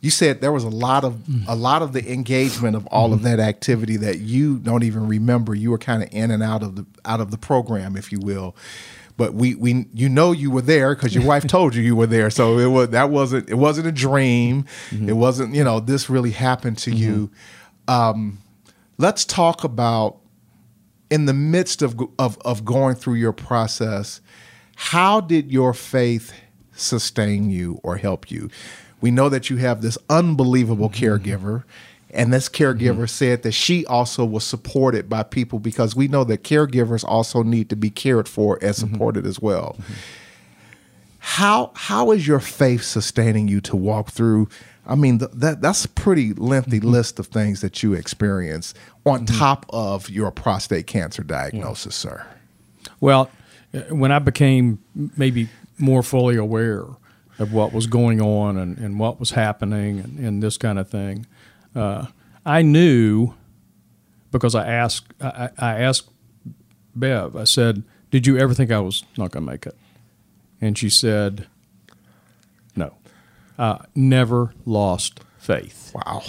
you 0.00 0.10
said 0.10 0.40
there 0.40 0.52
was 0.52 0.64
a 0.64 0.68
lot 0.68 1.04
of 1.04 1.14
mm. 1.14 1.44
a 1.48 1.56
lot 1.56 1.82
of 1.82 1.92
the 1.92 2.12
engagement 2.12 2.76
of 2.76 2.86
all 2.86 3.12
of 3.12 3.20
mm-hmm. 3.20 3.28
that 3.28 3.40
activity 3.40 3.96
that 3.96 4.20
you 4.20 4.58
don't 4.58 4.84
even 4.84 5.08
remember. 5.08 5.54
You 5.54 5.70
were 5.70 5.78
kind 5.78 6.02
of 6.02 6.08
in 6.12 6.30
and 6.30 6.42
out 6.42 6.62
of 6.62 6.76
the 6.76 6.86
out 7.04 7.20
of 7.20 7.30
the 7.30 7.38
program, 7.38 7.96
if 7.96 8.12
you 8.12 8.20
will. 8.20 8.54
But 9.16 9.34
we, 9.34 9.56
we 9.56 9.86
you 9.92 10.08
know 10.08 10.30
you 10.30 10.52
were 10.52 10.62
there 10.62 10.94
because 10.94 11.14
your 11.14 11.24
wife 11.24 11.46
told 11.48 11.74
you 11.74 11.82
you 11.82 11.96
were 11.96 12.06
there. 12.06 12.30
So 12.30 12.58
it 12.58 12.68
was 12.68 12.90
that 12.90 13.10
wasn't 13.10 13.50
it 13.50 13.56
wasn't 13.56 13.88
a 13.88 13.92
dream. 13.92 14.64
Mm-hmm. 14.90 15.08
It 15.08 15.16
wasn't 15.16 15.54
you 15.54 15.64
know 15.64 15.80
this 15.80 16.08
really 16.08 16.30
happened 16.30 16.78
to 16.78 16.92
you. 16.92 17.30
Mm-hmm. 17.88 17.94
Um, 17.94 18.38
let's 18.98 19.24
talk 19.24 19.64
about 19.64 20.18
in 21.10 21.24
the 21.24 21.34
midst 21.34 21.82
of, 21.82 21.98
of 22.20 22.38
of 22.44 22.64
going 22.64 22.94
through 22.94 23.14
your 23.14 23.32
process. 23.32 24.20
How 24.76 25.20
did 25.20 25.50
your 25.50 25.74
faith 25.74 26.32
sustain 26.72 27.50
you 27.50 27.80
or 27.82 27.96
help 27.96 28.30
you? 28.30 28.48
We 29.00 29.10
know 29.10 29.28
that 29.28 29.48
you 29.50 29.56
have 29.58 29.82
this 29.82 29.96
unbelievable 30.08 30.90
caregiver, 30.90 31.64
and 32.10 32.32
this 32.32 32.48
caregiver 32.48 32.94
mm-hmm. 32.94 33.06
said 33.06 33.42
that 33.42 33.52
she 33.52 33.84
also 33.86 34.24
was 34.24 34.44
supported 34.44 35.08
by 35.08 35.22
people 35.22 35.58
because 35.58 35.94
we 35.94 36.08
know 36.08 36.24
that 36.24 36.42
caregivers 36.42 37.04
also 37.06 37.42
need 37.42 37.70
to 37.70 37.76
be 37.76 37.90
cared 37.90 38.28
for 38.28 38.54
and 38.56 38.74
mm-hmm. 38.74 38.92
supported 38.92 39.26
as 39.26 39.40
well. 39.40 39.76
Mm-hmm. 39.78 39.92
How 41.20 41.72
how 41.74 42.12
is 42.12 42.26
your 42.26 42.40
faith 42.40 42.82
sustaining 42.82 43.48
you 43.48 43.60
to 43.62 43.76
walk 43.76 44.10
through? 44.10 44.48
I 44.86 44.94
mean, 44.94 45.18
th- 45.18 45.32
that 45.34 45.60
that's 45.60 45.84
a 45.84 45.88
pretty 45.88 46.32
lengthy 46.32 46.80
list 46.80 47.18
of 47.18 47.26
things 47.26 47.60
that 47.60 47.82
you 47.82 47.92
experience 47.92 48.72
on 49.04 49.26
top 49.26 49.66
of 49.68 50.08
your 50.08 50.30
prostate 50.30 50.86
cancer 50.86 51.22
diagnosis, 51.22 51.94
sir. 51.94 52.26
Well, 53.00 53.30
uh, 53.74 53.80
when 53.90 54.12
I 54.12 54.20
became 54.20 54.78
maybe 54.94 55.48
more 55.76 56.02
fully 56.02 56.36
aware 56.36 56.86
of 57.38 57.52
what 57.52 57.72
was 57.72 57.86
going 57.86 58.20
on 58.20 58.56
and, 58.56 58.78
and 58.78 58.98
what 58.98 59.20
was 59.20 59.30
happening 59.30 60.00
and, 60.00 60.18
and 60.18 60.42
this 60.42 60.56
kind 60.56 60.78
of 60.78 60.88
thing, 60.88 61.26
uh, 61.74 62.06
I 62.44 62.62
knew 62.62 63.34
because 64.30 64.54
I 64.54 64.66
asked 64.66 65.12
I, 65.20 65.50
I 65.58 65.80
asked 65.80 66.08
Bev. 66.94 67.36
I 67.36 67.44
said, 67.44 67.82
"Did 68.10 68.26
you 68.26 68.38
ever 68.38 68.54
think 68.54 68.70
I 68.70 68.80
was 68.80 69.04
not 69.16 69.30
going 69.30 69.44
to 69.44 69.50
make 69.50 69.66
it?" 69.66 69.76
And 70.60 70.76
she 70.76 70.90
said, 70.90 71.46
"No, 72.74 72.94
uh, 73.58 73.78
never 73.94 74.54
lost 74.64 75.20
faith." 75.38 75.92
Wow. 75.94 76.22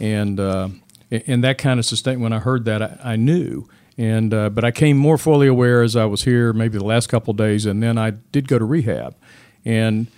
and 0.00 0.40
uh, 0.40 0.68
and 1.10 1.44
that 1.44 1.58
kind 1.58 1.78
of 1.78 1.86
sustained. 1.86 2.20
When 2.20 2.32
I 2.32 2.38
heard 2.38 2.64
that, 2.64 2.82
I, 2.82 2.98
I 3.12 3.16
knew, 3.16 3.68
and 3.96 4.32
uh, 4.34 4.50
but 4.50 4.64
I 4.64 4.70
came 4.70 4.96
more 4.96 5.18
fully 5.18 5.46
aware 5.46 5.82
as 5.82 5.96
I 5.96 6.04
was 6.04 6.24
here, 6.24 6.52
maybe 6.52 6.78
the 6.78 6.84
last 6.84 7.08
couple 7.08 7.30
of 7.30 7.36
days, 7.36 7.66
and 7.66 7.82
then 7.82 7.98
I 7.98 8.10
did 8.10 8.48
go 8.48 8.58
to 8.58 8.64
rehab, 8.64 9.14
and 9.64 10.08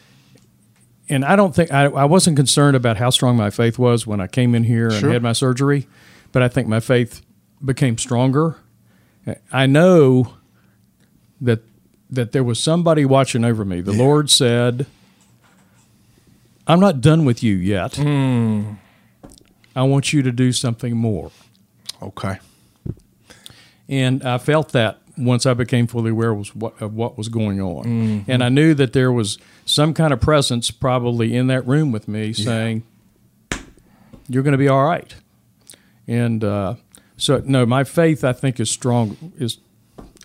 and 1.09 1.25
I 1.25 1.37
don't 1.37 1.55
think 1.55 1.73
I, 1.73 1.85
I 1.85 2.05
wasn't 2.05 2.37
concerned 2.37 2.77
about 2.77 2.97
how 2.99 3.11
strong 3.11 3.37
my 3.37 3.51
faith 3.51 3.79
was 3.79 4.07
when 4.07 4.21
I 4.21 4.27
came 4.27 4.55
in 4.55 4.65
here 4.65 4.91
Sure. 4.91 5.05
and 5.09 5.13
had 5.13 5.23
my 5.23 5.33
surgery, 5.33 5.87
but 6.33 6.43
I 6.43 6.49
think 6.49 6.69
my 6.69 6.81
faith 6.81 7.23
became 7.65 7.99
stronger. 7.99 8.57
I 9.53 9.67
know 9.67 10.35
that 11.41 11.61
that 12.11 12.33
there 12.33 12.43
was 12.45 12.59
somebody 12.63 13.05
watching 13.05 13.45
over 13.45 13.65
me. 13.65 13.81
The 13.83 13.93
Lord 13.93 14.31
said, 14.31 14.87
"I'm 16.67 16.81
not 16.81 17.01
done 17.01 17.25
with 17.25 17.43
you 17.43 17.55
yet." 17.55 17.97
Hmm. 17.97 18.75
I 19.77 19.83
want 19.83 20.13
you 20.13 20.23
to 20.23 20.33
do 20.33 20.51
something 20.53 20.97
more. 20.97 21.31
Okay. 22.03 22.39
And 23.89 24.23
I 24.25 24.39
felt 24.39 24.73
that 24.73 24.99
once 25.19 25.47
I 25.47 25.55
became 25.55 25.87
fully 25.87 26.11
aware 26.11 26.33
was 26.33 26.55
what, 26.55 26.81
of 26.81 26.95
what 26.95 27.19
was 27.19 27.29
going 27.29 27.61
on. 27.61 28.25
And 28.29 28.43
I 28.43 28.49
knew 28.49 28.73
that 28.75 28.93
there 28.93 29.13
was 29.13 29.39
some 29.65 29.93
kind 29.93 30.13
of 30.13 30.21
presence 30.21 30.71
probably 30.71 31.35
in 31.35 31.49
that 31.49 31.67
room 31.67 31.93
with 31.93 32.09
me 32.09 32.33
saying, 32.33 32.85
You're 34.29 34.43
going 34.43 34.53
to 34.53 34.59
be 34.59 34.69
all 34.69 34.85
right. 34.85 35.15
And 36.07 36.43
uh, 36.43 36.77
so, 37.17 37.43
no, 37.45 37.67
my 37.67 37.85
faith, 37.85 38.25
I 38.25 38.33
think, 38.33 38.61
is 38.61 38.71
strong, 38.71 39.33
is 39.39 39.59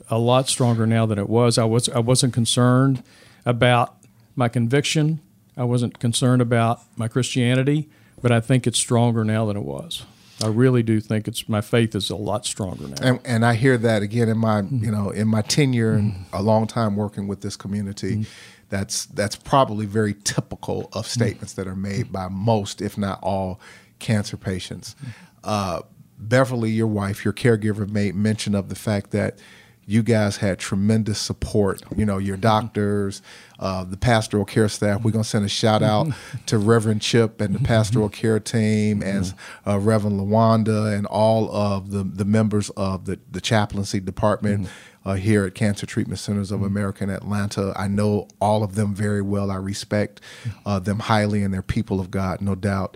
a 0.09 0.17
lot 0.17 0.47
stronger 0.47 0.85
now 0.85 1.05
than 1.05 1.17
it 1.19 1.27
was. 1.27 1.57
I, 1.57 1.65
was, 1.65 1.89
I 1.89 1.99
wasn't 1.99 2.33
concerned 2.33 3.03
about 3.45 3.97
my 4.35 4.47
conviction, 4.47 5.19
I 5.57 5.63
wasn't 5.65 5.99
concerned 5.99 6.41
about 6.41 6.81
my 6.95 7.07
Christianity, 7.07 7.89
but 8.21 8.31
I 8.31 8.39
think 8.39 8.65
it's 8.65 8.79
stronger 8.79 9.23
now 9.23 9.45
than 9.45 9.57
it 9.57 9.63
was. 9.63 10.05
I 10.43 10.47
really 10.47 10.83
do 10.83 10.99
think 10.99 11.27
it's 11.27 11.47
my 11.47 11.61
faith 11.61 11.95
is 11.95 12.09
a 12.09 12.17
lot 12.17 12.45
stronger 12.45 12.89
now. 12.89 12.95
And, 13.01 13.19
and 13.23 13.45
I 13.45 13.53
hear 13.53 13.77
that 13.77 14.01
again 14.01 14.27
in 14.27 14.37
my 14.37 14.61
mm-hmm. 14.61 14.83
you 14.83 14.91
know 14.91 15.09
in 15.09 15.27
my 15.27 15.41
tenure 15.41 15.93
and 15.93 16.11
mm-hmm. 16.13 16.35
a 16.35 16.41
long 16.41 16.67
time 16.67 16.95
working 16.95 17.27
with 17.27 17.41
this 17.41 17.55
community. 17.55 18.11
Mm-hmm. 18.11 18.31
That's 18.69 19.05
that's 19.05 19.35
probably 19.35 19.85
very 19.85 20.15
typical 20.23 20.89
of 20.93 21.07
statements 21.07 21.53
that 21.53 21.67
are 21.67 21.75
made 21.75 22.11
by 22.11 22.27
most, 22.27 22.81
if 22.81 22.97
not 22.97 23.19
all, 23.21 23.59
cancer 23.99 24.35
patients. 24.35 24.95
Uh, 25.43 25.81
Beverly, 26.17 26.71
your 26.71 26.87
wife, 26.87 27.23
your 27.23 27.33
caregiver, 27.33 27.87
made 27.87 28.15
mention 28.15 28.55
of 28.55 28.69
the 28.69 28.75
fact 28.75 29.11
that 29.11 29.37
you 29.85 30.03
guys 30.03 30.37
had 30.37 30.59
tremendous 30.59 31.19
support. 31.19 31.81
You 31.95 32.05
know, 32.05 32.17
your 32.17 32.37
doctors, 32.37 33.21
uh, 33.59 33.83
the 33.83 33.97
pastoral 33.97 34.45
care 34.45 34.69
staff. 34.69 35.03
We're 35.03 35.11
gonna 35.11 35.23
send 35.23 35.45
a 35.45 35.49
shout 35.49 35.83
out 35.83 36.07
to 36.47 36.57
Reverend 36.57 37.01
Chip 37.01 37.41
and 37.41 37.53
the 37.55 37.59
pastoral 37.59 38.09
care 38.09 38.39
team, 38.39 39.01
and 39.01 39.33
uh, 39.67 39.79
Reverend 39.79 40.19
Lawanda, 40.19 40.95
and 40.95 41.05
all 41.07 41.53
of 41.53 41.91
the 41.91 42.03
the 42.03 42.25
members 42.25 42.69
of 42.71 43.05
the 43.05 43.19
the 43.29 43.41
chaplaincy 43.41 43.99
department. 43.99 44.69
Uh, 45.05 45.15
here 45.15 45.43
at 45.43 45.53
Cancer 45.53 45.85
Treatment 45.85 46.17
Centers 46.17 46.49
of 46.49 46.61
America 46.61 47.03
in 47.03 47.09
Atlanta, 47.09 47.73
I 47.75 47.89
know 47.89 48.29
all 48.39 48.63
of 48.63 48.75
them 48.75 48.95
very 48.95 49.21
well. 49.21 49.51
I 49.51 49.57
respect 49.57 50.21
uh, 50.65 50.79
them 50.79 50.99
highly, 50.99 51.43
and 51.43 51.53
they're 51.53 51.61
people 51.61 51.99
of 51.99 52.09
God, 52.09 52.39
no 52.39 52.55
doubt. 52.55 52.95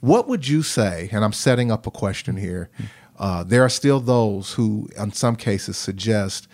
What 0.00 0.26
would 0.26 0.48
you 0.48 0.62
say? 0.62 1.10
And 1.12 1.22
I'm 1.22 1.34
setting 1.34 1.70
up 1.70 1.86
a 1.86 1.90
question 1.90 2.38
here. 2.38 2.70
Uh, 3.18 3.42
there 3.44 3.64
are 3.64 3.68
still 3.68 4.00
those 4.00 4.52
who, 4.52 4.88
in 4.96 5.12
some 5.12 5.36
cases, 5.36 5.76
suggest 5.76 6.48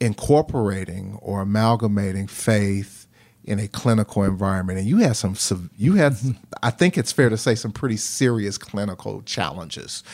incorporating 0.00 1.18
or 1.20 1.42
amalgamating 1.42 2.26
faith 2.26 3.06
in 3.44 3.58
a 3.58 3.66
clinical 3.66 4.22
environment. 4.22 4.78
And 4.78 4.86
you 4.86 4.98
had 4.98 5.16
some, 5.16 5.70
you 5.76 5.94
had, 5.94 6.14
I 6.62 6.70
think 6.70 6.96
it's 6.96 7.10
fair 7.10 7.28
to 7.28 7.36
say, 7.36 7.54
some 7.54 7.72
pretty 7.72 7.96
serious 7.96 8.56
clinical 8.58 9.22
challenges. 9.22 10.04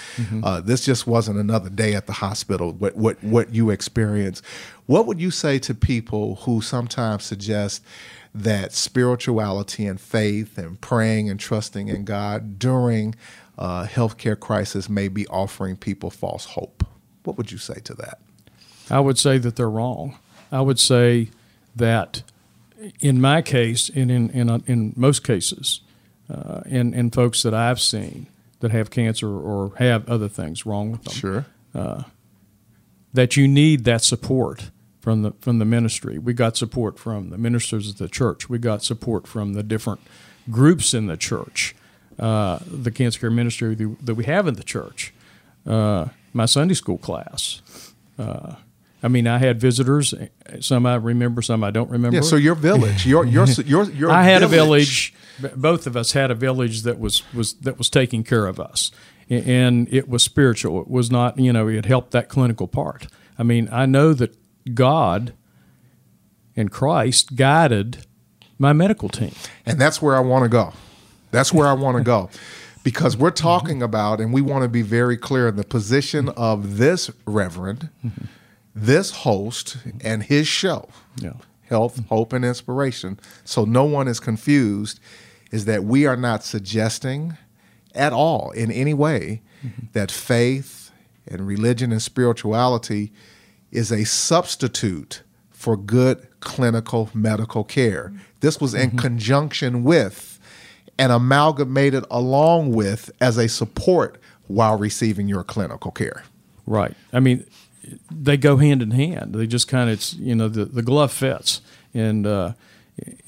Uh, 0.45 0.61
this 0.61 0.85
just 0.85 1.07
wasn't 1.07 1.39
another 1.39 1.69
day 1.69 1.95
at 1.95 2.07
the 2.07 2.15
hospital. 2.15 2.73
What 2.73 2.97
what 2.97 3.23
what 3.23 3.53
you 3.53 3.71
experienced. 3.71 4.45
What 4.87 5.07
would 5.07 5.21
you 5.21 5.31
say 5.31 5.59
to 5.61 5.75
people 5.75 6.37
who 6.37 6.61
sometimes 6.61 7.25
suggest? 7.25 7.83
that 8.35 8.71
spirituality 8.75 9.87
and 9.87 9.99
faith 9.99 10.59
and 10.59 10.79
praying 10.83 11.31
and 11.31 11.41
trusting 11.41 11.89
in 11.89 12.05
God 12.05 12.59
during 12.59 13.15
a 13.59 13.87
healthcare 13.91 14.39
crisis 14.39 14.89
may 14.89 15.09
be 15.09 15.27
offering 15.29 15.77
people 15.77 16.11
false 16.11 16.45
hope. 16.47 16.85
What 17.25 17.37
would 17.37 17.51
you 17.51 17.59
say 17.59 17.81
to 17.85 17.95
that? 17.95 18.19
I 18.91 19.01
would 19.01 19.19
say 19.19 19.39
that 19.39 19.57
they're 19.57 19.71
wrong. 19.71 20.19
I 20.53 20.61
would 20.61 20.79
say 20.79 21.31
that 21.75 22.23
in 23.01 23.21
my 23.21 23.43
case, 23.43 23.91
and 23.95 24.11
in 24.11 24.31
in, 24.31 24.51
uh, 24.51 24.59
in 24.67 24.93
most 24.97 25.25
cases, 25.25 25.81
uh, 26.31 26.61
in 26.67 26.95
in 26.95 27.11
folks 27.11 27.43
that 27.43 27.55
I've 27.55 27.81
seen 27.81 28.27
that 28.61 28.71
have 28.71 28.91
cancer 28.91 29.29
or 29.29 29.73
have 29.79 30.09
other 30.09 30.29
things 30.29 30.65
wrong 30.65 30.93
with 30.93 31.05
them, 31.05 31.15
Sure. 31.15 31.47
Uh, 31.75 32.03
that 33.13 33.37
you 33.37 33.49
need 33.49 33.85
that 33.85 34.05
support 34.05 34.71
from 35.01 35.23
the 35.23 35.33
from 35.41 35.59
the 35.59 35.65
ministry. 35.65 36.19
We 36.19 36.33
got 36.35 36.57
support 36.57 36.99
from 36.99 37.31
the 37.31 37.39
ministers 37.39 37.89
of 37.89 37.99
the 37.99 38.09
church. 38.09 38.49
We 38.49 38.59
got 38.59 38.85
support 38.85 39.27
from 39.27 39.55
the 39.55 39.63
different 39.63 40.01
groups 40.51 40.95
in 40.95 41.07
the 41.07 41.17
church. 41.17 41.75
Uh, 42.19 42.59
the 42.67 42.91
cancer 42.91 43.21
care 43.21 43.31
ministry 43.31 43.75
that 43.75 44.15
we 44.15 44.25
have 44.25 44.47
in 44.47 44.55
the 44.55 44.63
church. 44.63 45.13
Uh, 45.67 46.07
my 46.33 46.47
Sunday 46.47 46.75
school 46.75 46.99
class. 46.99 47.61
Uh, 48.19 48.55
I 49.03 49.09
mean, 49.09 49.27
I 49.27 49.39
had 49.39 49.61
visitors. 49.61 50.15
Some 50.61 50.87
I 50.87 50.95
remember, 50.95 51.43
some 51.43 51.63
I 51.63 51.71
don't 51.71 51.91
remember. 51.91 52.17
Yeah. 52.17 52.23
So 52.23 52.37
your 52.37 52.55
village, 52.55 53.07
your 53.07 53.25
your 53.25 53.45
your 53.67 53.85
your. 53.91 54.11
I 54.11 54.23
had 54.23 54.43
a 54.43 54.49
village. 54.49 55.15
Both 55.55 55.87
of 55.87 55.97
us 55.97 56.13
had 56.13 56.31
a 56.31 56.35
village 56.35 56.83
that 56.83 56.99
was 56.99 57.23
was 57.35 57.55
that 57.55 57.77
was 57.77 57.91
taking 57.91 58.25
care 58.25 58.47
of 58.47 58.59
us, 58.59 58.91
and 59.29 59.87
it 59.93 60.09
was 60.09 60.23
spiritual. 60.23 60.81
It 60.81 60.89
was 60.89 61.11
not, 61.11 61.39
you 61.39 61.53
know, 61.53 61.69
it 61.69 61.85
helped 61.85 62.13
that 62.13 62.29
clinical 62.29 62.67
part. 62.67 63.09
I 63.39 63.43
mean, 63.43 63.69
I 63.71 63.85
know 63.87 64.15
that 64.15 64.35
God 64.75 65.35
and 66.57 66.71
Christ 66.71 67.37
guided 67.37 68.07
my 68.59 68.73
medical 68.73 69.09
team. 69.09 69.33
And 69.67 69.79
that's 69.79 70.01
where 70.01 70.17
I 70.17 70.21
want 70.21 70.45
to 70.45 70.49
go. 70.49 70.73
That's 71.37 71.53
where 71.53 71.67
I 71.67 71.75
want 71.75 71.99
to 71.99 72.03
go. 72.03 72.31
Because 72.83 73.15
we're 73.15 73.29
mm-hmm. 73.29 73.43
talking 73.43 73.83
about, 73.83 74.21
and 74.21 74.33
we 74.33 74.41
want 74.41 74.63
to 74.63 74.71
be 74.71 74.81
very 74.81 75.19
clear 75.19 75.49
in 75.49 75.57
the 75.57 75.65
position 75.65 76.27
mm-hmm. 76.27 76.41
of 76.41 76.79
this 76.79 77.11
reverend, 77.27 77.91
mm-hmm. 78.03 78.25
this 78.75 79.11
host, 79.11 79.77
and 80.01 80.23
his 80.23 80.49
show, 80.49 80.89
Yeah. 81.21 81.35
Health, 81.69 82.07
Hope, 82.09 82.33
and 82.33 82.43
Inspiration. 82.43 83.21
So 83.45 83.67
no 83.67 83.85
one 83.85 84.09
is 84.09 84.19
confused, 84.19 84.99
is 85.51 85.67
that 85.67 85.85
we 85.85 86.07
are 86.07 86.17
not 86.17 86.43
suggesting 86.43 87.37
at 87.95 88.15
all 88.15 88.51
in 88.53 88.71
any 88.71 88.95
way 88.95 89.43
that 89.93 90.11
faith 90.11 90.91
and 91.27 91.47
religion 91.47 91.93
and 91.93 92.01
spirituality 92.01 93.13
is 93.73 93.91
a 93.91 94.05
substitute 94.05 95.23
for 95.51 95.77
good 95.77 96.29
clinical 96.41 97.11
medical 97.13 97.65
care. 97.65 98.13
This 98.41 98.61
was 98.61 98.73
in 98.75 98.97
conjunction 98.97 99.83
with 99.83 100.36
and 100.99 101.13
amalgamated 101.13 102.05
along 102.11 102.73
with 102.73 103.11
as 103.21 103.37
a 103.39 103.49
support 103.49 104.21
while 104.49 104.79
receiving 104.79 105.29
your 105.29 105.45
clinical 105.45 105.91
care. 105.91 106.25
Right. 106.67 106.95
I 107.13 107.21
mean, 107.21 107.45
they 108.11 108.37
go 108.37 108.57
hand 108.57 108.83
in 108.83 108.91
hand. 108.93 109.35
They 109.35 109.47
just 109.47 109.69
kind 109.69 109.91
of, 109.91 110.03
you 110.15 110.35
know, 110.35 110.49
the, 110.49 110.65
the 110.65 110.83
glove 110.83 111.13
fits, 111.13 111.61
and 111.95 112.27
uh, 112.27 112.53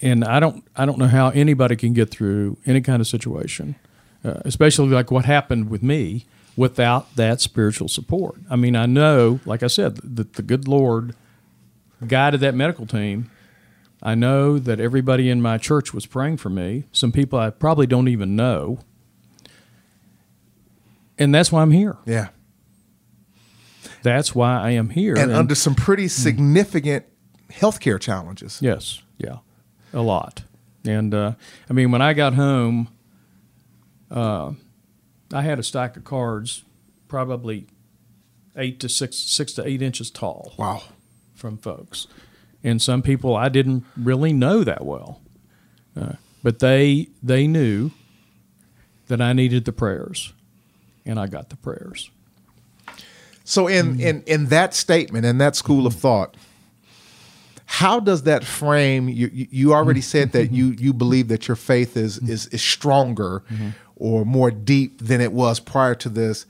and 0.02 0.24
I 0.24 0.40
don't 0.40 0.64
I 0.76 0.86
don't 0.86 0.98
know 0.98 1.06
how 1.06 1.30
anybody 1.30 1.76
can 1.76 1.92
get 1.92 2.10
through 2.10 2.56
any 2.66 2.80
kind 2.80 3.00
of 3.00 3.06
situation, 3.06 3.76
uh, 4.24 4.40
especially 4.44 4.88
like 4.88 5.10
what 5.10 5.24
happened 5.24 5.70
with 5.70 5.82
me, 5.82 6.24
without 6.56 7.14
that 7.14 7.40
spiritual 7.40 7.86
support. 7.86 8.36
I 8.50 8.56
mean, 8.56 8.74
I 8.74 8.86
know, 8.86 9.38
like 9.44 9.62
I 9.62 9.68
said, 9.68 9.96
that 9.96 10.32
the 10.32 10.42
good 10.42 10.66
Lord 10.66 11.14
guided 12.06 12.40
that 12.40 12.54
medical 12.54 12.86
team. 12.86 13.30
I 14.02 14.14
know 14.14 14.58
that 14.58 14.80
everybody 14.80 15.28
in 15.28 15.42
my 15.42 15.58
church 15.58 15.92
was 15.92 16.06
praying 16.06 16.36
for 16.36 16.50
me. 16.50 16.84
Some 16.92 17.12
people 17.12 17.38
I 17.38 17.50
probably 17.50 17.86
don't 17.86 18.08
even 18.08 18.36
know. 18.36 18.78
And 21.18 21.34
that's 21.34 21.50
why 21.50 21.62
I'm 21.62 21.72
here. 21.72 21.96
Yeah. 22.06 22.28
That's 24.02 24.34
why 24.34 24.60
I 24.60 24.70
am 24.70 24.90
here. 24.90 25.16
And, 25.16 25.32
under 25.32 25.54
some 25.54 25.74
pretty 25.74 26.08
significant 26.08 27.04
healthcare 27.50 28.00
challenges. 28.00 28.60
Yes, 28.62 29.02
yeah, 29.16 29.38
a 29.92 30.02
lot. 30.02 30.44
And 30.86 31.12
uh, 31.12 31.32
I 31.68 31.72
mean, 31.72 31.90
when 31.90 32.00
I 32.00 32.12
got 32.12 32.34
home, 32.34 32.88
uh, 34.10 34.52
I 35.32 35.42
had 35.42 35.58
a 35.58 35.62
stack 35.62 35.96
of 35.96 36.04
cards, 36.04 36.64
probably 37.08 37.66
eight 38.56 38.80
to 38.80 38.88
six, 38.88 39.16
six 39.16 39.52
to 39.54 39.66
eight 39.66 39.82
inches 39.82 40.10
tall. 40.10 40.54
Wow. 40.56 40.82
From 41.34 41.58
folks, 41.58 42.06
and 42.62 42.80
some 42.82 43.02
people 43.02 43.36
I 43.36 43.48
didn't 43.48 43.84
really 43.96 44.32
know 44.32 44.64
that 44.64 44.84
well, 44.84 45.20
uh, 45.96 46.14
but 46.42 46.58
they 46.58 47.08
they 47.22 47.46
knew 47.46 47.90
that 49.08 49.20
I 49.20 49.32
needed 49.32 49.64
the 49.64 49.72
prayers, 49.72 50.32
and 51.06 51.18
I 51.18 51.26
got 51.26 51.50
the 51.50 51.56
prayers. 51.56 52.10
So 53.44 53.66
in 53.66 53.96
mm. 53.96 54.00
in 54.00 54.22
in 54.26 54.46
that 54.46 54.74
statement, 54.74 55.24
in 55.24 55.38
that 55.38 55.56
school 55.56 55.86
of 55.86 55.94
thought, 55.94 56.36
how 57.64 58.00
does 58.00 58.24
that 58.24 58.44
frame 58.44 59.08
you 59.08 59.30
you 59.32 59.72
already 59.72 60.00
said 60.00 60.32
that 60.32 60.46
mm-hmm. 60.46 60.54
you 60.54 60.66
you 60.78 60.92
believe 60.92 61.28
that 61.28 61.48
your 61.48 61.56
faith 61.56 61.96
is 61.96 62.18
mm-hmm. 62.18 62.30
is 62.30 62.46
is 62.48 62.62
stronger 62.62 63.42
mm-hmm. 63.50 63.70
or 63.96 64.24
more 64.24 64.50
deep 64.50 65.00
than 65.00 65.20
it 65.20 65.32
was 65.32 65.60
prior 65.60 65.94
to 65.94 66.08
this. 66.08 66.46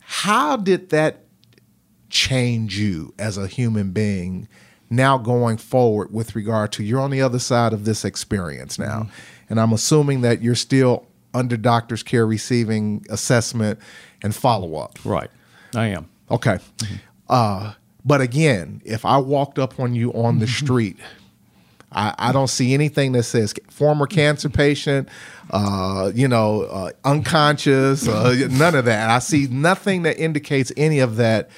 How 0.00 0.56
did 0.56 0.90
that 0.90 1.24
change 2.10 2.78
you 2.78 3.14
as 3.18 3.36
a 3.38 3.46
human 3.46 3.90
being 3.90 4.48
now 4.94 5.18
going 5.18 5.56
forward 5.56 6.12
with 6.12 6.34
regard 6.34 6.72
to 6.72 6.82
you're 6.84 7.00
on 7.00 7.10
the 7.10 7.22
other 7.22 7.38
side 7.38 7.72
of 7.72 7.84
this 7.84 8.04
experience 8.04 8.78
now? 8.78 9.08
And 9.48 9.60
I'm 9.60 9.72
assuming 9.72 10.22
that 10.22 10.42
you're 10.42 10.54
still 10.54 11.06
under 11.34 11.56
doctor's 11.56 12.02
care 12.02 12.26
receiving 12.26 13.04
assessment 13.10 13.78
and 14.22 14.34
follow 14.34 14.76
up. 14.76 14.98
Right, 15.04 15.30
I 15.74 15.86
am. 15.86 16.08
Okay. 16.30 16.58
Uh, 17.28 17.74
but 18.04 18.20
again, 18.20 18.82
if 18.84 19.04
I 19.04 19.18
walked 19.18 19.58
up 19.58 19.80
on 19.80 19.94
you 19.94 20.12
on 20.12 20.38
the 20.38 20.46
street, 20.46 20.98
I, 21.94 22.14
I 22.18 22.32
don't 22.32 22.48
see 22.48 22.74
anything 22.74 23.12
that 23.12 23.22
says 23.22 23.54
former 23.70 24.06
cancer 24.06 24.48
patient, 24.48 25.08
uh, 25.50 26.10
you 26.14 26.28
know, 26.28 26.62
uh, 26.62 26.90
unconscious, 27.04 28.06
uh, 28.08 28.48
none 28.50 28.74
of 28.74 28.84
that. 28.86 29.10
I 29.10 29.20
see 29.20 29.46
nothing 29.46 30.02
that 30.02 30.18
indicates 30.18 30.72
any 30.76 30.98
of 30.98 31.16
that. 31.16 31.50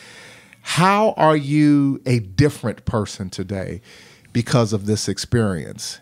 How 0.70 1.12
are 1.16 1.36
you 1.36 2.02
a 2.04 2.18
different 2.18 2.84
person 2.84 3.30
today 3.30 3.80
because 4.32 4.72
of 4.72 4.84
this 4.84 5.08
experience? 5.08 6.00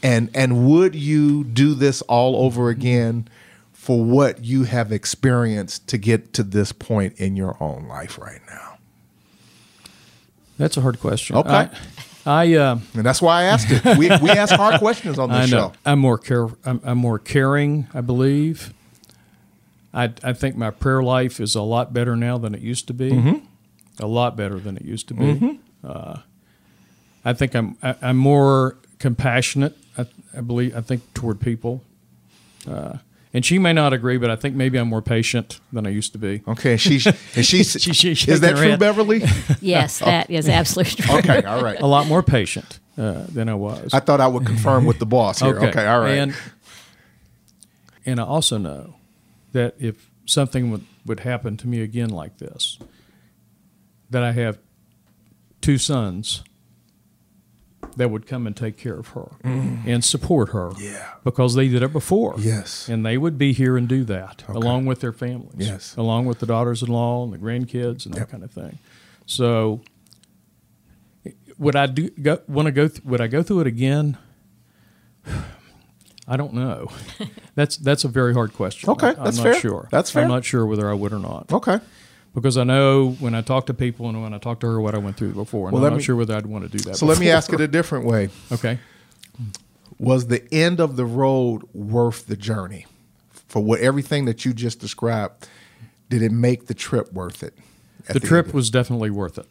And 0.00 0.30
and 0.32 0.64
would 0.68 0.94
you 0.94 1.42
do 1.42 1.74
this 1.74 2.00
all 2.02 2.36
over 2.46 2.68
again 2.68 3.26
for 3.72 4.02
what 4.02 4.44
you 4.44 4.62
have 4.62 4.92
experienced 4.92 5.88
to 5.88 5.98
get 5.98 6.32
to 6.34 6.44
this 6.44 6.70
point 6.70 7.14
in 7.18 7.34
your 7.34 7.60
own 7.60 7.88
life 7.88 8.16
right 8.16 8.40
now? 8.48 8.78
That's 10.56 10.76
a 10.76 10.80
hard 10.80 11.00
question. 11.00 11.34
Okay. 11.36 11.50
I, 11.50 11.70
I 12.24 12.54
uh, 12.54 12.78
And 12.94 13.04
that's 13.04 13.20
why 13.20 13.40
I 13.40 13.42
asked 13.44 13.66
it. 13.70 13.98
We, 13.98 14.08
we 14.22 14.30
ask 14.30 14.54
hard 14.54 14.78
questions 14.78 15.18
on 15.18 15.30
this 15.30 15.50
show. 15.50 15.72
I'm 15.84 15.98
more 15.98 16.16
care. 16.16 16.46
I'm, 16.64 16.80
I'm 16.84 16.98
more 16.98 17.18
caring. 17.18 17.88
I 17.92 18.02
believe. 18.02 18.72
I 19.92 20.12
I 20.22 20.32
think 20.32 20.56
my 20.56 20.70
prayer 20.70 21.02
life 21.02 21.40
is 21.40 21.56
a 21.56 21.62
lot 21.62 21.92
better 21.92 22.14
now 22.14 22.38
than 22.38 22.54
it 22.54 22.60
used 22.60 22.86
to 22.86 22.94
be. 22.94 23.10
Mm-hmm. 23.10 23.46
A 24.00 24.06
lot 24.06 24.36
better 24.36 24.58
than 24.58 24.76
it 24.76 24.82
used 24.84 25.08
to 25.08 25.14
be. 25.14 25.60
Uh, 25.82 26.18
I 27.24 27.32
think 27.32 27.54
I'm 27.54 27.76
I, 27.82 27.94
I'm 28.02 28.16
more 28.16 28.76
compassionate. 28.98 29.76
I, 29.96 30.06
I 30.36 30.40
believe 30.40 30.76
I 30.76 30.80
think 30.80 31.02
toward 31.14 31.40
people. 31.40 31.82
Uh, 32.68 32.98
and 33.32 33.44
she 33.44 33.58
may 33.58 33.72
not 33.72 33.92
agree, 33.92 34.16
but 34.16 34.30
I 34.30 34.36
think 34.36 34.54
maybe 34.54 34.78
I'm 34.78 34.88
more 34.88 35.02
patient 35.02 35.58
than 35.72 35.86
I 35.86 35.90
used 35.90 36.12
to 36.12 36.18
be. 36.18 36.42
Okay, 36.46 36.72
and 36.72 36.80
she 36.80 37.00
and 37.34 37.44
she, 37.46 37.62
She- 37.64 38.14
she 38.14 38.30
is 38.30 38.40
that 38.40 38.56
true, 38.56 38.70
head. 38.70 38.78
Beverly? 38.78 39.22
Yes, 39.60 39.98
that 40.00 40.30
is 40.30 40.48
absolutely 40.48 41.02
true. 41.04 41.16
Okay, 41.18 41.42
all 41.42 41.62
right. 41.62 41.80
A 41.80 41.86
lot 41.86 42.06
more 42.06 42.22
patient 42.22 42.78
uh, 42.96 43.24
than 43.28 43.48
I 43.48 43.54
was. 43.54 43.92
I 43.92 44.00
thought 44.00 44.20
I 44.20 44.26
would 44.28 44.46
confirm 44.46 44.84
with 44.86 44.98
the 44.98 45.06
boss 45.06 45.40
here. 45.40 45.58
Okay, 45.58 45.86
all 45.86 46.00
right. 46.00 46.12
And 46.18 46.34
and 48.06 48.20
I 48.20 48.24
also 48.24 48.58
know 48.58 48.94
that 49.52 49.74
if 49.78 50.10
something 50.26 50.70
would, 50.70 50.84
would 51.06 51.20
happen 51.20 51.56
to 51.58 51.66
me 51.68 51.80
again 51.80 52.10
like 52.10 52.38
this, 52.38 52.78
that 54.10 54.22
I 54.22 54.32
have 54.32 54.58
two 55.60 55.78
sons 55.78 56.42
that 57.96 58.10
would 58.10 58.26
come 58.26 58.46
and 58.46 58.56
take 58.56 58.76
care 58.76 58.98
of 58.98 59.08
her 59.08 59.30
and 59.42 60.04
support 60.04 60.50
her. 60.50 60.70
Mm. 60.70 60.80
Yeah. 60.80 61.12
Because 61.22 61.54
they 61.54 61.68
did 61.68 61.82
it 61.82 61.92
before. 61.92 62.34
Yes. 62.38 62.88
And 62.88 63.06
they 63.06 63.16
would 63.16 63.38
be 63.38 63.52
here 63.52 63.76
and 63.76 63.88
do 63.88 64.04
that 64.04 64.44
along 64.48 64.86
with 64.86 65.00
their 65.00 65.12
families. 65.12 65.68
Yes. 65.68 65.96
Along 65.96 66.26
with 66.26 66.40
the 66.40 66.46
daughters 66.46 66.82
in 66.82 66.88
law 66.88 67.24
and 67.24 67.32
the 67.32 67.38
grandkids 67.38 68.04
and 68.04 68.14
that 68.14 68.30
kind 68.30 68.42
of 68.42 68.50
thing. 68.50 68.78
So 69.26 69.80
would 71.58 71.76
I 71.76 71.86
do 71.86 72.10
go, 72.10 72.40
want 72.48 72.66
to 72.66 72.72
go 72.72 72.88
th- 72.88 73.04
would 73.04 73.20
I 73.20 73.26
go 73.26 73.42
through 73.42 73.60
it 73.60 73.66
again? 73.66 74.16
I 76.26 76.36
don't 76.36 76.54
know. 76.54 76.90
That's 77.54 77.76
that's 77.76 78.02
a 78.02 78.08
very 78.08 78.34
hard 78.34 78.54
question. 78.54 78.90
Okay, 78.90 79.10
I'm 79.10 79.24
that's 79.24 79.36
not 79.36 79.42
fair. 79.44 79.60
sure. 79.60 79.88
That's 79.92 80.10
fair. 80.10 80.22
I'm 80.22 80.28
not 80.28 80.44
sure 80.44 80.66
whether 80.66 80.90
I 80.90 80.94
would 80.94 81.12
or 81.12 81.20
not 81.20 81.52
okay. 81.52 81.78
Because 82.34 82.58
I 82.58 82.64
know 82.64 83.10
when 83.20 83.34
I 83.34 83.40
talk 83.42 83.66
to 83.66 83.74
people 83.74 84.08
and 84.08 84.22
when 84.22 84.34
I 84.34 84.38
talk 84.38 84.60
to 84.60 84.66
her 84.66 84.80
what 84.80 84.94
I 84.94 84.98
went 84.98 85.16
through 85.16 85.32
before, 85.34 85.68
and 85.68 85.74
Well, 85.74 85.84
I'm 85.84 85.92
not 85.92 85.96
me- 85.98 86.02
sure 86.02 86.16
whether 86.16 86.34
I'd 86.36 86.46
want 86.46 86.64
to 86.64 86.76
do 86.76 86.82
that. 86.84 86.96
So 86.96 87.06
let 87.06 87.18
me 87.18 87.30
ask 87.30 87.52
it 87.52 87.60
a 87.60 87.68
different 87.68 88.04
way. 88.06 88.28
Okay. 88.52 88.78
Was 89.98 90.26
the 90.26 90.42
end 90.52 90.80
of 90.80 90.96
the 90.96 91.04
road 91.04 91.62
worth 91.72 92.26
the 92.26 92.36
journey? 92.36 92.86
For 93.48 93.62
what 93.62 93.80
everything 93.80 94.24
that 94.24 94.44
you 94.44 94.52
just 94.52 94.80
described, 94.80 95.46
did 96.08 96.22
it 96.22 96.32
make 96.32 96.66
the 96.66 96.74
trip 96.74 97.12
worth 97.12 97.42
it? 97.42 97.54
at 98.08 98.14
The 98.14 98.20
trip 98.20 98.52
was 98.52 98.68
definitely 98.70 99.10
worth 99.10 99.38
it. 99.38 99.46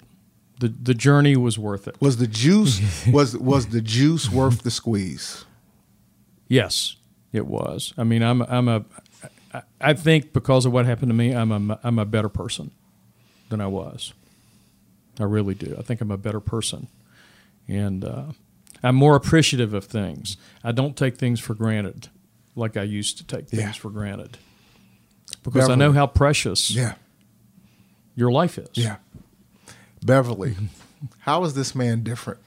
the 0.60 0.68
The 0.68 0.94
journey 0.94 1.38
was 1.38 1.58
worth 1.58 1.88
it. 1.88 1.96
was 2.02 2.18
the 2.18 2.28
juice 2.28 2.82
was 3.12 3.38
was 3.38 3.68
the 3.68 3.82
juice 3.82 4.30
worth 4.30 4.64
the 4.64 4.72
squeeze? 4.72 5.46
Yes, 6.50 6.98
it 7.32 7.48
was. 7.48 7.94
I 7.98 8.04
mean, 8.04 8.22
I'm 8.22 8.42
I'm 8.42 8.68
a 8.68 8.84
I- 9.80 9.94
think 9.94 10.34
because 10.34 10.66
of 10.66 10.72
what 10.74 10.86
happened 10.86 11.10
to 11.10 11.14
me, 11.16 11.34
I'm 11.34 11.52
a 11.70 11.80
I'm 11.84 12.00
a 12.00 12.06
better 12.06 12.30
person 12.30 12.72
than 13.50 13.62
I 13.62 13.68
was. 13.68 14.14
I 15.20 15.24
really 15.24 15.54
do. 15.54 15.76
I 15.78 15.82
think 15.84 16.02
I'm 16.02 16.10
a 16.12 16.18
better 16.18 16.40
person, 16.40 16.88
and 17.68 18.04
uh, 18.04 18.24
I'm 18.82 18.96
more 18.96 19.16
appreciative 19.16 19.74
of 19.74 19.86
things. 19.86 20.38
I 20.64 20.72
don't 20.72 20.98
take 20.98 21.18
things 21.18 21.40
for 21.40 21.54
granted 21.54 22.10
like 22.56 22.78
I 22.78 22.84
used 22.84 23.18
to 23.20 23.24
take 23.24 23.48
things 23.50 23.62
Yeah. 23.62 23.72
for 23.74 23.90
granted 23.90 24.38
because 25.44 25.70
I 25.70 25.76
know 25.76 25.92
how 25.92 26.08
precious 26.08 26.72
Yeah. 26.72 26.96
your 28.16 28.32
life 28.32 28.58
is. 28.58 28.70
Yeah. 28.74 28.98
Beverly, 30.04 30.56
how 31.20 31.44
is 31.46 31.54
this 31.54 31.74
man 31.76 32.04
different, 32.04 32.40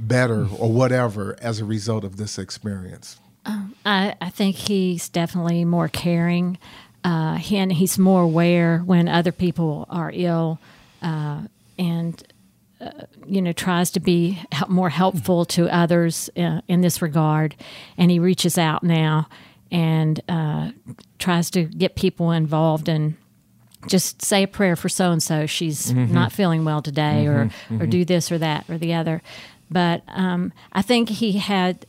better, 0.00 0.46
or 0.58 0.72
whatever 0.72 1.36
as 1.40 1.60
a 1.60 1.64
result 1.64 2.04
of 2.04 2.16
this 2.16 2.38
experience? 2.38 3.18
I, 3.44 4.14
I 4.20 4.30
think 4.30 4.56
he's 4.56 5.08
definitely 5.08 5.64
more 5.64 5.88
caring, 5.88 6.58
uh, 7.04 7.36
he, 7.36 7.56
and 7.56 7.72
he's 7.72 7.98
more 7.98 8.22
aware 8.22 8.78
when 8.78 9.08
other 9.08 9.32
people 9.32 9.86
are 9.90 10.10
ill, 10.14 10.58
uh, 11.02 11.42
and 11.78 12.22
uh, 12.80 12.90
you 13.26 13.42
know 13.42 13.52
tries 13.52 13.90
to 13.92 14.00
be 14.00 14.38
more 14.68 14.90
helpful 14.90 15.44
to 15.46 15.68
others 15.68 16.30
uh, 16.36 16.60
in 16.68 16.80
this 16.80 17.02
regard. 17.02 17.56
And 17.98 18.10
he 18.10 18.18
reaches 18.18 18.56
out 18.58 18.82
now 18.84 19.28
and 19.70 20.20
uh, 20.28 20.70
tries 21.18 21.50
to 21.50 21.64
get 21.64 21.96
people 21.96 22.30
involved 22.30 22.88
and 22.88 23.14
just 23.88 24.22
say 24.22 24.44
a 24.44 24.48
prayer 24.48 24.76
for 24.76 24.88
so 24.88 25.10
and 25.10 25.22
so. 25.22 25.46
She's 25.46 25.92
not 25.92 26.30
feeling 26.30 26.64
well 26.64 26.82
today, 26.82 27.26
or 27.26 27.50
or 27.80 27.86
do 27.86 28.04
this 28.04 28.30
or 28.30 28.38
that 28.38 28.70
or 28.70 28.78
the 28.78 28.94
other. 28.94 29.22
But 29.70 30.02
um, 30.08 30.52
I 30.72 30.82
think 30.82 31.08
he 31.08 31.38
had 31.38 31.86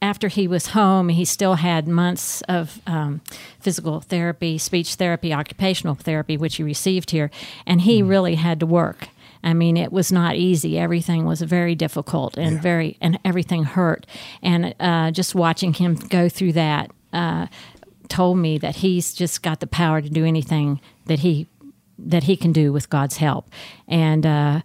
after 0.00 0.28
he 0.28 0.46
was 0.46 0.68
home, 0.68 1.08
he 1.08 1.24
still 1.24 1.54
had 1.54 1.88
months 1.88 2.40
of 2.42 2.80
um, 2.86 3.20
physical 3.60 4.00
therapy, 4.00 4.56
speech 4.58 4.94
therapy, 4.94 5.32
occupational 5.32 5.94
therapy, 5.94 6.36
which 6.36 6.56
he 6.56 6.62
received 6.62 7.10
here, 7.10 7.30
and 7.66 7.80
he 7.80 8.02
really 8.02 8.36
had 8.36 8.60
to 8.60 8.66
work. 8.66 9.08
I 9.42 9.54
mean, 9.54 9.76
it 9.76 9.92
was 9.92 10.10
not 10.10 10.34
easy. 10.36 10.78
Everything 10.78 11.24
was 11.24 11.40
very 11.42 11.74
difficult 11.74 12.36
and 12.36 12.56
Yeah. 12.56 12.60
very, 12.60 12.96
and 13.00 13.18
everything 13.24 13.64
hurt. 13.64 14.06
And 14.42 14.74
uh, 14.80 15.10
just 15.12 15.34
watching 15.34 15.74
him 15.74 15.94
go 15.94 16.28
through 16.28 16.52
that 16.54 16.90
uh, 17.12 17.46
told 18.08 18.38
me 18.38 18.58
that 18.58 18.76
he's 18.76 19.14
just 19.14 19.42
got 19.42 19.60
the 19.60 19.66
power 19.66 20.00
to 20.00 20.08
do 20.10 20.24
anything 20.24 20.80
that 21.06 21.20
he 21.20 21.46
that 22.00 22.22
he 22.24 22.36
can 22.36 22.52
do 22.52 22.72
with 22.72 22.88
God's 22.90 23.16
help. 23.16 23.50
And 23.88 24.24
uh, 24.24 24.60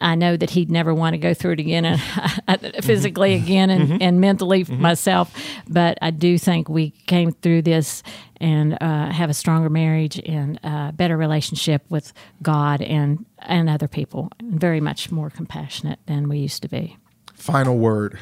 I 0.00 0.14
know 0.14 0.36
that 0.36 0.50
he'd 0.50 0.70
never 0.70 0.94
want 0.94 1.14
to 1.14 1.18
go 1.18 1.34
through 1.34 1.52
it 1.52 1.60
again, 1.60 1.84
uh, 1.84 1.98
and 2.48 2.74
physically 2.82 3.34
mm-hmm. 3.34 3.44
again, 3.44 3.70
and, 3.70 3.88
mm-hmm. 3.88 4.02
and 4.02 4.20
mentally 4.20 4.64
mm-hmm. 4.64 4.80
myself. 4.80 5.34
But 5.68 5.98
I 6.00 6.10
do 6.10 6.38
think 6.38 6.68
we 6.68 6.90
came 6.90 7.32
through 7.32 7.62
this 7.62 8.02
and 8.40 8.78
uh, 8.80 9.10
have 9.10 9.30
a 9.30 9.34
stronger 9.34 9.68
marriage 9.68 10.20
and 10.24 10.58
a 10.62 10.92
better 10.94 11.16
relationship 11.16 11.82
with 11.88 12.12
God 12.42 12.80
and 12.82 13.24
and 13.40 13.68
other 13.68 13.88
people, 13.88 14.30
and 14.38 14.60
very 14.60 14.80
much 14.80 15.10
more 15.10 15.30
compassionate 15.30 15.98
than 16.06 16.28
we 16.28 16.38
used 16.38 16.62
to 16.62 16.68
be. 16.68 16.96
Final 17.34 17.78
word. 17.78 18.18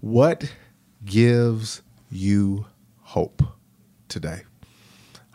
What 0.00 0.52
gives 1.04 1.82
you 2.10 2.66
hope 3.00 3.42
today? 4.08 4.42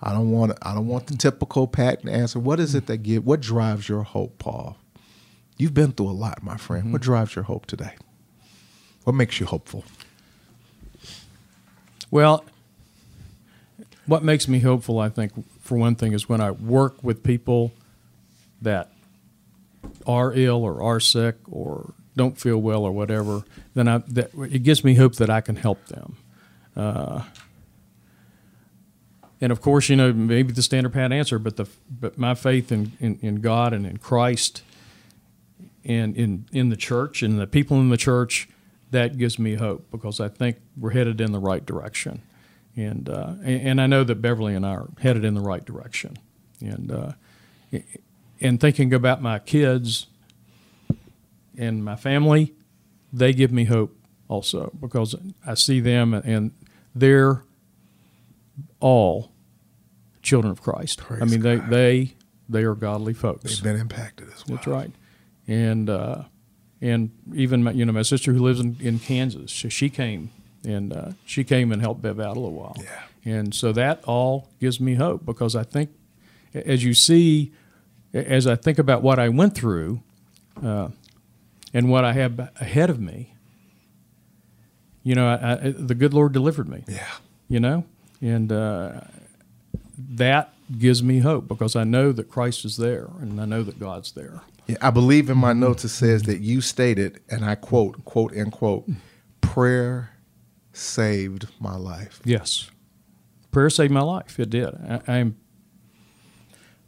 I 0.01 0.11
don't 0.11 0.31
want 0.31 0.57
I 0.61 0.73
don't 0.73 0.87
want 0.87 1.07
the 1.07 1.15
typical 1.15 1.67
patent 1.67 2.09
answer. 2.09 2.39
What 2.39 2.59
is 2.59 2.75
it 2.75 2.85
that 2.87 2.97
give 2.97 3.25
what 3.25 3.41
drives 3.41 3.89
your 3.89 4.03
hope, 4.03 4.37
Paul? 4.37 4.77
You've 5.57 5.73
been 5.73 5.91
through 5.91 6.09
a 6.09 6.11
lot, 6.11 6.43
my 6.43 6.57
friend. 6.57 6.93
What 6.93 7.01
drives 7.01 7.35
your 7.35 7.43
hope 7.43 7.65
today? 7.65 7.95
What 9.03 9.13
makes 9.13 9.39
you 9.39 9.47
hopeful? 9.47 9.83
Well, 12.11 12.45
what 14.05 14.23
makes 14.23 14.47
me 14.47 14.59
hopeful, 14.59 14.99
I 14.99 15.09
think, 15.09 15.33
for 15.61 15.77
one 15.77 15.95
thing, 15.95 16.13
is 16.13 16.29
when 16.29 16.41
I 16.41 16.51
work 16.51 17.03
with 17.03 17.23
people 17.23 17.73
that 18.61 18.91
are 20.05 20.31
ill 20.33 20.63
or 20.63 20.81
are 20.81 20.99
sick 20.99 21.35
or 21.49 21.93
don't 22.15 22.39
feel 22.39 22.57
well 22.57 22.83
or 22.83 22.91
whatever, 22.91 23.43
then 23.73 23.87
I, 23.87 23.99
that, 24.09 24.31
it 24.35 24.63
gives 24.63 24.83
me 24.83 24.95
hope 24.95 25.15
that 25.15 25.29
I 25.29 25.41
can 25.41 25.55
help 25.55 25.85
them. 25.87 26.17
Uh, 26.75 27.23
and 29.41 29.51
of 29.51 29.61
course, 29.61 29.89
you 29.89 29.95
know, 29.95 30.13
maybe 30.13 30.53
the 30.53 30.63
standard 30.63 30.93
pat 30.93 31.11
answer, 31.11 31.39
but 31.39 31.57
the 31.57 31.67
but 31.89 32.17
my 32.17 32.33
faith 32.33 32.71
in, 32.71 32.93
in, 32.99 33.19
in 33.21 33.35
God 33.41 33.73
and 33.73 33.85
in 33.85 33.97
Christ 33.97 34.63
and 35.87 36.15
in 36.15 36.45
in 36.51 36.69
the 36.69 36.75
church 36.75 37.23
and 37.23 37.39
the 37.39 37.47
people 37.47 37.79
in 37.79 37.89
the 37.89 37.97
church 37.97 38.47
that 38.91 39.17
gives 39.17 39.39
me 39.39 39.55
hope 39.55 39.89
because 39.89 40.19
I 40.19 40.29
think 40.29 40.57
we're 40.77 40.91
headed 40.91 41.19
in 41.19 41.31
the 41.31 41.39
right 41.39 41.65
direction, 41.65 42.21
and 42.75 43.09
uh, 43.09 43.33
and, 43.43 43.61
and 43.61 43.81
I 43.81 43.87
know 43.87 44.03
that 44.03 44.21
Beverly 44.21 44.53
and 44.53 44.65
I 44.65 44.75
are 44.75 44.89
headed 44.99 45.25
in 45.25 45.33
the 45.33 45.41
right 45.41 45.65
direction, 45.65 46.17
and 46.59 46.91
uh, 46.91 47.11
and 48.39 48.59
thinking 48.59 48.93
about 48.93 49.21
my 49.21 49.39
kids 49.39 50.07
and 51.57 51.83
my 51.83 51.95
family, 51.95 52.53
they 53.11 53.33
give 53.33 53.51
me 53.51 53.63
hope 53.63 53.95
also 54.27 54.71
because 54.79 55.15
I 55.45 55.55
see 55.55 55.79
them 55.79 56.13
and 56.13 56.51
they're 56.93 57.43
all 58.79 59.31
children 60.21 60.51
of 60.51 60.61
Christ. 60.61 60.99
Praise 60.99 61.21
I 61.21 61.25
mean, 61.25 61.41
they 61.41 61.55
they 61.55 62.13
they 62.49 62.63
are 62.63 62.75
godly 62.75 63.13
folks. 63.13 63.43
They've 63.43 63.63
been 63.63 63.79
impacted 63.79 64.27
as 64.29 64.45
well. 64.47 64.57
That's 64.57 64.67
right. 64.67 64.91
And 65.47 65.89
uh, 65.89 66.23
and 66.81 67.11
even 67.33 67.63
my, 67.63 67.71
you 67.71 67.85
know 67.85 67.93
my 67.93 68.01
sister 68.03 68.33
who 68.33 68.39
lives 68.43 68.59
in, 68.59 68.77
in 68.81 68.99
Kansas, 68.99 69.49
she, 69.49 69.69
she 69.69 69.89
came 69.89 70.29
and 70.65 70.91
uh, 70.93 71.11
she 71.25 71.43
came 71.43 71.71
and 71.71 71.81
helped 71.81 72.01
Bev 72.01 72.19
out 72.19 72.35
a 72.37 72.39
little 72.39 72.53
while. 72.53 72.75
Yeah. 72.77 73.03
And 73.25 73.53
so 73.55 73.71
that 73.73 74.03
all 74.05 74.49
gives 74.59 74.79
me 74.79 74.95
hope 74.95 75.25
because 75.25 75.55
I 75.55 75.63
think, 75.63 75.89
as 76.53 76.83
you 76.83 76.93
see, 76.93 77.51
as 78.13 78.45
I 78.47 78.55
think 78.55 78.77
about 78.79 79.01
what 79.01 79.19
I 79.19 79.29
went 79.29 79.55
through, 79.55 80.01
uh, 80.63 80.89
and 81.73 81.89
what 81.89 82.03
I 82.05 82.13
have 82.13 82.39
ahead 82.59 82.89
of 82.89 82.99
me, 82.99 83.33
you 85.03 85.15
know, 85.15 85.27
I, 85.27 85.53
I, 85.53 85.71
the 85.71 85.95
good 85.95 86.13
Lord 86.13 86.33
delivered 86.33 86.67
me 86.67 86.83
Yeah. 86.87 87.07
you 87.49 87.59
know 87.59 87.85
and 88.21 88.51
uh, 88.51 89.01
that 89.97 90.53
gives 90.77 91.01
me 91.03 91.19
hope 91.19 91.47
because 91.47 91.75
i 91.77 91.83
know 91.85 92.11
that 92.11 92.29
christ 92.29 92.65
is 92.65 92.75
there 92.77 93.07
and 93.21 93.39
i 93.39 93.45
know 93.45 93.63
that 93.63 93.79
god's 93.79 94.11
there 94.13 94.41
Yeah, 94.67 94.77
I 94.81 94.89
believe 94.89 95.29
in 95.29 95.37
my 95.37 95.53
notes 95.53 95.83
it 95.85 95.89
says 95.89 96.23
that 96.23 96.39
you 96.41 96.61
stated, 96.61 97.21
and 97.29 97.45
I 97.45 97.55
quote, 97.55 98.03
quote, 98.05 98.35
end 98.35 98.51
quote, 98.51 98.87
prayer 99.41 100.11
saved 100.73 101.47
my 101.59 101.75
life. 101.75 102.21
yes. 102.23 102.69
Prayer 103.51 103.69
saved 103.71 103.91
my 103.91 104.01
life. 104.01 104.39
It 104.39 104.51
did. 104.51 104.67
I, 104.67 105.01
i'm 105.07 105.37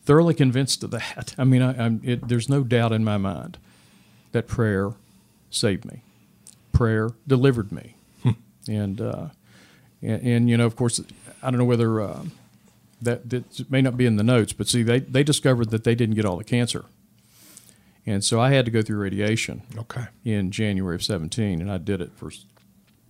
thoroughly 0.04 0.34
convinced 0.36 0.84
of 0.84 0.92
that. 0.92 1.34
I 1.38 1.44
mean 1.44 1.62
I, 1.64 1.86
I'm, 1.86 2.02
it, 2.04 2.28
there's 2.28 2.50
no 2.50 2.64
doubt 2.64 2.92
in 2.92 3.04
my 3.04 3.18
mind 3.18 3.58
that 4.34 4.48
prayer 4.48 4.92
saved 5.50 5.86
me. 5.86 6.04
Prayer 6.74 7.10
delivered 7.28 7.72
me. 7.72 7.96
And, 8.68 9.02
uh, 9.02 9.30
and 10.02 10.22
and 10.22 10.50
you 10.50 10.58
know 10.58 10.66
of 10.66 10.76
course 10.76 11.02
i 11.42 11.50
don't 11.50 11.58
know 11.58 11.66
whether 11.66 12.02
uh, 12.02 12.24
that, 13.02 13.30
that 13.30 13.72
may 13.72 13.82
not 13.82 13.98
be 13.98 14.06
in 14.06 14.18
the 14.18 14.24
notes 14.24 14.54
but 14.54 14.68
see 14.68 14.84
they, 14.84 15.00
they 15.00 15.24
discovered 15.24 15.70
that 15.72 15.84
they 15.84 15.96
didn't 15.96 16.16
get 16.16 16.26
all 16.26 16.38
the 16.38 16.44
cancer 16.44 16.86
and 18.10 18.24
so 18.24 18.40
i 18.40 18.50
had 18.50 18.66
to 18.66 18.72
go 18.72 18.82
through 18.82 18.98
radiation 18.98 19.62
Okay. 19.78 20.06
in 20.26 20.50
January 20.52 20.96
of 20.96 21.04
17, 21.04 21.62
and 21.62 21.72
I 21.72 21.78
did 21.78 22.02
it 22.02 22.12
for, 22.16 22.32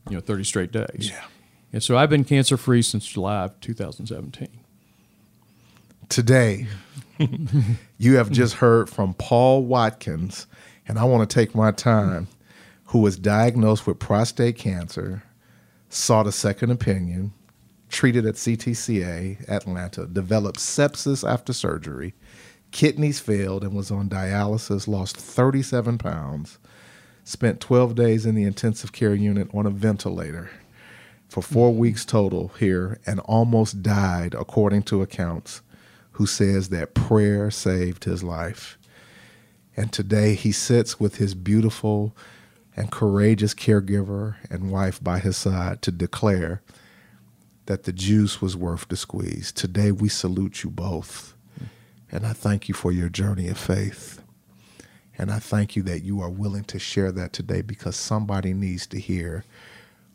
you 0.09 0.15
know, 0.15 0.19
30 0.19 0.43
straight 0.43 0.71
days. 0.71 1.09
Yeah. 1.11 1.25
And 1.71 1.81
so 1.81 1.97
I've 1.97 2.09
been 2.09 2.23
cancer 2.23 2.57
free 2.57 2.81
since 2.81 3.05
July 3.07 3.45
of 3.45 3.59
2017. 3.61 4.47
Today, 6.09 6.67
you 7.97 8.17
have 8.17 8.31
just 8.31 8.55
heard 8.55 8.89
from 8.89 9.13
Paul 9.13 9.63
Watkins, 9.63 10.47
and 10.87 10.97
I 10.97 11.03
want 11.03 11.29
to 11.29 11.33
take 11.33 11.53
my 11.55 11.71
time, 11.71 12.27
who 12.85 12.99
was 12.99 13.17
diagnosed 13.17 13.85
with 13.85 13.99
prostate 13.99 14.57
cancer, 14.57 15.23
sought 15.89 16.25
a 16.27 16.31
second 16.31 16.71
opinion, 16.71 17.31
treated 17.89 18.25
at 18.25 18.35
CTCA 18.35 19.47
Atlanta, 19.49 20.07
developed 20.07 20.59
sepsis 20.59 21.27
after 21.27 21.53
surgery, 21.53 22.15
kidneys 22.71 23.19
failed 23.19 23.63
and 23.63 23.73
was 23.73 23.91
on 23.91 24.09
dialysis, 24.09 24.87
lost 24.87 25.17
37 25.17 25.97
pounds, 25.97 26.57
spent 27.23 27.59
12 27.59 27.95
days 27.95 28.25
in 28.25 28.35
the 28.35 28.43
intensive 28.43 28.91
care 28.91 29.15
unit 29.15 29.49
on 29.53 29.65
a 29.65 29.71
ventilator 29.71 30.49
for 31.29 31.43
four 31.43 31.69
mm-hmm. 31.69 31.79
weeks 31.79 32.03
total 32.03 32.49
here, 32.59 32.99
and 33.05 33.19
almost 33.21 33.83
died, 33.83 34.33
according 34.33 34.83
to 34.83 35.01
accounts, 35.01 35.61
who 36.13 36.25
says 36.25 36.69
that 36.69 36.95
prayer 36.95 37.49
saved 37.51 38.03
his 38.03 38.23
life. 38.23 38.77
And 39.77 39.93
today 39.93 40.33
he 40.35 40.51
sits 40.51 40.99
with 40.99 41.17
his 41.17 41.35
beautiful 41.35 42.15
and 42.75 42.91
courageous 42.91 43.53
caregiver 43.53 44.35
and 44.49 44.71
wife 44.71 45.01
by 45.01 45.19
his 45.19 45.37
side 45.37 45.81
to 45.83 45.91
declare 45.91 46.61
that 47.67 47.83
the 47.83 47.93
juice 47.93 48.41
was 48.41 48.57
worth 48.57 48.87
the 48.87 48.97
squeeze. 48.97 49.51
Today 49.51 49.91
we 49.91 50.09
salute 50.09 50.63
you 50.63 50.69
both. 50.69 51.35
And 52.11 52.25
I 52.25 52.33
thank 52.33 52.67
you 52.67 52.73
for 52.75 52.91
your 52.91 53.09
journey 53.09 53.47
of 53.47 53.57
faith. 53.57 54.21
And 55.17 55.31
I 55.31 55.39
thank 55.39 55.75
you 55.75 55.83
that 55.83 56.03
you 56.03 56.21
are 56.21 56.29
willing 56.29 56.63
to 56.65 56.79
share 56.79 57.11
that 57.11 57.33
today 57.33 57.61
because 57.61 57.95
somebody 57.95 58.53
needs 58.53 58.87
to 58.87 58.99
hear 58.99 59.43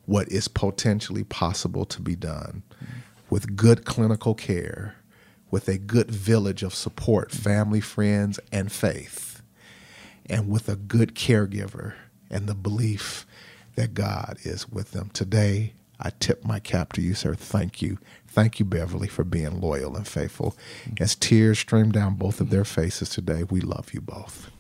what 0.07 0.29
is 0.29 0.49
potentially 0.49 1.25
possible 1.25 1.85
to 1.87 2.01
be 2.01 2.17
done 2.17 2.63
with 3.31 3.57
good 3.57 3.85
clinical 3.85 4.35
care, 4.35 4.97
with 5.51 5.69
a 5.69 5.79
good 5.79 6.11
village 6.11 6.63
of 6.63 6.75
support, 6.75 7.31
family, 7.31 7.81
friends, 7.81 8.41
and 8.53 8.73
faith, 8.73 9.43
and 10.27 10.49
with 10.49 10.69
a 10.69 10.77
good 10.77 11.15
caregiver 11.15 11.95
and 12.31 12.47
the 12.47 12.55
belief 12.55 13.27
that 13.77 13.95
God 13.95 14.39
is 14.43 14.69
with 14.69 14.93
them. 14.93 15.11
Today, 15.13 15.75
I 16.01 16.11
tip 16.19 16.45
my 16.45 16.61
cap 16.61 16.93
to 16.95 17.03
you, 17.03 17.15
sir. 17.15 17.35
Thank 17.35 17.81
you. 17.83 17.99
Thank 18.35 18.59
you, 18.59 18.65
Beverly, 18.65 19.07
for 19.07 19.23
being 19.23 19.61
loyal 19.61 19.95
and 19.97 20.09
faithful. 20.09 20.57
As 20.99 21.15
tears 21.15 21.61
stream 21.61 21.93
down 21.93 22.17
both 22.17 22.41
of 22.41 22.51
their 22.51 22.65
faces 22.65 23.09
today, 23.09 23.45
we 23.45 23.61
love 23.61 23.95
you 23.95 24.01
both. 24.01 24.51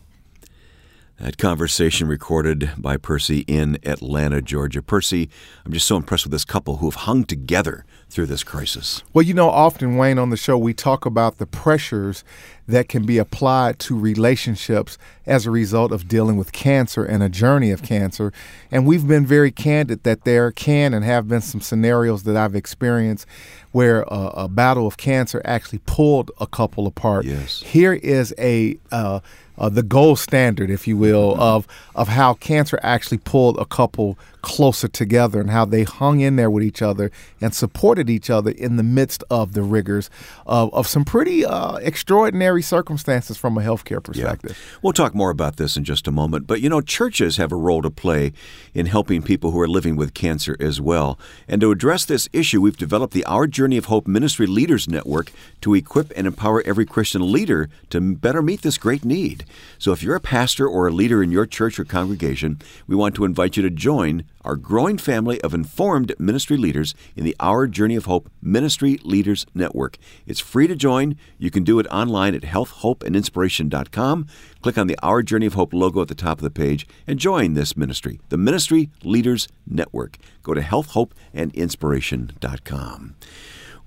That 1.21 1.39
conversation 1.39 2.09
recorded 2.09 2.73
by 2.77 2.97
Percy 2.97 3.45
in 3.47 3.79
Atlanta, 3.85 4.43
Georgia. 4.43 4.83
Percy, 4.83 5.31
I'm 5.65 5.73
just 5.73 5.87
so 5.87 5.97
impressed 5.97 6.25
with 6.25 6.33
this 6.33 6.45
couple 6.45 6.79
who 6.79 6.87
have 6.87 7.03
hung 7.03 7.23
together 7.23 7.85
through 8.11 8.27
this 8.27 8.43
crisis. 8.43 9.01
Well, 9.13 9.23
you 9.23 9.33
know, 9.33 9.49
often, 9.49 9.97
Wayne, 9.97 10.19
on 10.19 10.31
the 10.31 10.37
show, 10.37 10.59
we 10.59 10.75
talk 10.75 11.07
about 11.07 11.39
the 11.39 11.47
pressures 11.47 12.25
that 12.67 12.89
can 12.89 13.07
be 13.07 13.19
applied 13.19 13.79
to 13.79 13.97
relationships 13.97 14.99
as 15.25 15.47
a 15.47 15.53
result 15.53 15.93
of 15.93 16.09
dealing 16.09 16.37
with 16.37 16.51
cancer 16.51 17.05
and 17.05 17.23
a 17.23 17.29
journey 17.29 17.71
of 17.71 17.85
cancer. 17.85 18.33
And 18.73 18.85
we've 18.85 19.07
been 19.07 19.25
very 19.25 19.53
candid 19.53 20.03
that 20.03 20.25
there 20.25 20.51
can 20.51 20.93
and 20.93 21.05
have 21.05 21.29
been 21.29 21.43
some 21.43 21.61
scenarios 21.61 22.25
that 22.25 22.37
I've 22.37 22.57
experienced 22.57 23.27
where 23.71 24.03
a, 24.09 24.33
a 24.35 24.49
battle 24.49 24.87
of 24.87 24.97
cancer 24.97 25.41
actually 25.45 25.81
pulled 25.87 26.33
a 26.41 26.47
couple 26.47 26.89
apart. 26.89 27.25
Yes. 27.25 27.63
Here 27.63 27.93
is 27.93 28.35
a. 28.37 28.79
Uh, 28.91 29.21
uh, 29.59 29.69
the 29.69 29.83
gold 29.83 30.19
standard, 30.19 30.71
if 30.71 30.87
you 30.87 30.97
will, 30.97 31.41
of 31.41 31.67
of 31.95 32.09
how 32.09 32.35
cancer 32.35 32.79
actually 32.83 33.19
pulled 33.19 33.59
a 33.59 33.65
couple 33.65 34.19
closer 34.45 34.87
together 34.87 35.41
and 35.41 35.51
how 35.51 35.65
they 35.65 35.83
hung 35.85 36.21
in 36.21 36.37
there 36.37 36.51
with 36.51 36.63
each 36.63 36.83
other 36.83 37.11
and 37.41 37.55
supported 37.55 38.11
each 38.11 38.29
other 38.29 38.51
in 38.51 38.77
the 38.77 38.83
midst 38.83 39.25
of 39.31 39.55
the 39.55 39.63
rigors 39.63 40.11
of, 40.45 40.73
of 40.75 40.87
some 40.87 41.05
pretty 41.05 41.47
uh, 41.47 41.77
extraordinary 41.77 42.61
circumstances 42.63 43.39
from 43.39 43.57
a 43.57 43.63
healthcare 43.63 44.03
perspective. 44.03 44.51
Yeah. 44.51 44.79
We'll 44.83 44.93
talk 44.93 45.15
more 45.15 45.31
about 45.31 45.57
this 45.57 45.79
in 45.79 45.85
just 45.85 46.07
a 46.07 46.13
moment. 46.13 46.47
But 46.47 46.61
you 46.61 46.69
know, 46.69 46.83
churches 46.83 47.39
have 47.39 47.53
a 47.53 47.57
role 47.57 47.81
to 47.81 47.91
play 47.91 48.33
in 48.75 48.85
helping 48.87 49.23
people 49.23 49.51
who 49.51 49.61
are 49.61 49.69
living 49.69 49.97
with 49.97 50.13
cancer 50.13 50.57
as 50.61 50.79
well. 50.79 51.19
And 51.49 51.63
to 51.63 51.71
address 51.71 52.05
this 52.05 52.29
issue, 52.33 52.61
we've 52.61 52.77
developed 52.77 53.15
the 53.15 53.25
Our 53.25 53.47
Journey 53.47 53.79
of 53.79 53.87
Hope 53.87 54.07
Ministry 54.07 54.47
Leaders 54.47 54.87
Network 54.89 55.33
to 55.63 55.75
equip 55.75 56.13
and 56.15 56.27
empower 56.27 56.63
every 56.67 56.85
Christian 56.85 57.33
leader 57.33 57.71
to 57.91 58.15
better 58.15 58.43
meet 58.43 58.61
this 58.61 58.77
great 58.77 59.07
need. 59.07 59.47
So 59.79 59.93
if 59.93 60.03
you're 60.03 60.17
a 60.17 60.21
pastor 60.21 60.69
or 60.69 60.87
a 60.87 60.93
leader 60.93 61.23
in 61.23 61.31
your 61.31 61.47
church 61.47 61.79
or 61.79 61.85
congregation, 61.85 62.59
we 62.87 62.95
want 62.95 63.15
to 63.15 63.25
invite 63.25 63.57
you 63.57 63.63
to 63.63 63.71
join 63.71 64.25
our 64.45 64.57
growing 64.57 64.99
family 64.99 65.41
of 65.41 65.55
informed 65.55 66.13
ministry 66.19 66.57
leaders 66.57 66.93
in 67.17 67.25
the 67.25 67.37
Our 67.41 67.67
Journey 67.67 67.97
of 67.97 68.05
Hope 68.05 68.31
Ministry 68.43 68.99
Leaders 69.03 69.47
Network. 69.55 69.97
It's 70.27 70.41
free 70.41 70.67
to 70.67 70.77
join. 70.77 71.17
You 71.39 71.51
can 71.51 71.65
do 71.65 71.79
it 71.79 71.87
online 71.89 72.35
at 72.35 72.43
healthhopeandinspiration.com. 72.43 74.27
Click 74.63 74.79
on 74.79 74.87
the 74.87 74.99
Our 75.03 75.23
Journey 75.23 75.47
of 75.47 75.55
Hope 75.55 75.73
logo 75.73 76.03
at 76.03 76.09
the 76.09 76.15
top 76.15 76.39
of 76.39 76.45
the 76.45 76.51
page 76.51 76.87
and 77.07 77.19
join 77.19 77.55
this 77.55 77.75
ministry, 77.77 78.21
the 78.29 78.37
Ministry 78.37 78.91
Leaders 79.03 79.49
Network. 79.67 80.19
Go 80.43 80.53
to 80.55 80.61
healthhopeandinspiration.com. 80.61 83.15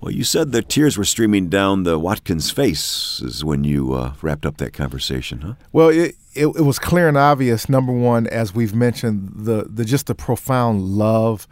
Well, 0.00 0.12
you 0.12 0.22
said 0.22 0.52
the 0.52 0.62
tears 0.62 0.96
were 0.96 1.04
streaming 1.04 1.48
down 1.48 1.82
the 1.82 1.98
Watkins 1.98 2.50
face 2.50 3.42
when 3.42 3.64
you 3.64 3.94
uh, 3.94 4.12
wrapped 4.22 4.46
up 4.46 4.58
that 4.58 4.72
conversation, 4.72 5.40
huh? 5.40 5.54
Well, 5.72 5.88
it, 5.88 6.14
it, 6.34 6.46
it 6.46 6.64
was 6.64 6.78
clear 6.78 7.08
and 7.08 7.16
obvious. 7.16 7.68
Number 7.68 7.92
one, 7.92 8.28
as 8.28 8.54
we've 8.54 8.74
mentioned, 8.74 9.32
the 9.34 9.64
the 9.68 9.84
just 9.84 10.06
the 10.06 10.14
profound 10.14 10.82
love 10.82 11.48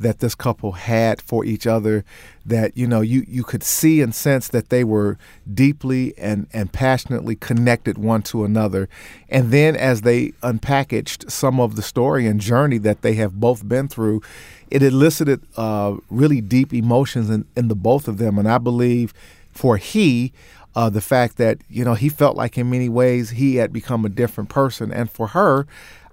that 0.00 0.20
this 0.20 0.34
couple 0.34 0.72
had 0.72 1.20
for 1.20 1.44
each 1.44 1.66
other 1.66 2.04
that 2.46 2.74
you 2.74 2.86
know 2.86 3.02
you 3.02 3.22
you 3.28 3.44
could 3.44 3.62
see 3.62 4.00
and 4.00 4.14
sense 4.14 4.48
that 4.48 4.70
they 4.70 4.82
were 4.82 5.18
deeply 5.52 6.14
and 6.16 6.46
and 6.54 6.72
passionately 6.72 7.36
connected 7.36 7.98
one 7.98 8.22
to 8.22 8.42
another 8.44 8.88
and 9.28 9.50
then 9.50 9.76
as 9.76 10.00
they 10.00 10.28
unpackaged 10.42 11.30
some 11.30 11.60
of 11.60 11.76
the 11.76 11.82
story 11.82 12.26
and 12.26 12.40
journey 12.40 12.78
that 12.78 13.02
they 13.02 13.12
have 13.12 13.38
both 13.38 13.68
been 13.68 13.86
through 13.86 14.22
it 14.70 14.82
elicited 14.82 15.40
uh, 15.56 15.96
really 16.10 16.40
deep 16.40 16.72
emotions 16.72 17.28
in, 17.28 17.44
in 17.56 17.68
the 17.68 17.74
both 17.74 18.08
of 18.08 18.18
them 18.18 18.38
and 18.38 18.48
i 18.48 18.58
believe 18.58 19.12
for 19.52 19.76
he 19.76 20.32
uh, 20.76 20.88
the 20.88 21.00
fact 21.00 21.36
that 21.36 21.58
you 21.68 21.84
know 21.84 21.94
he 21.94 22.08
felt 22.08 22.36
like 22.36 22.56
in 22.56 22.70
many 22.70 22.88
ways 22.88 23.30
he 23.30 23.56
had 23.56 23.72
become 23.72 24.04
a 24.04 24.08
different 24.08 24.48
person 24.48 24.92
and 24.92 25.10
for 25.10 25.28
her 25.28 25.66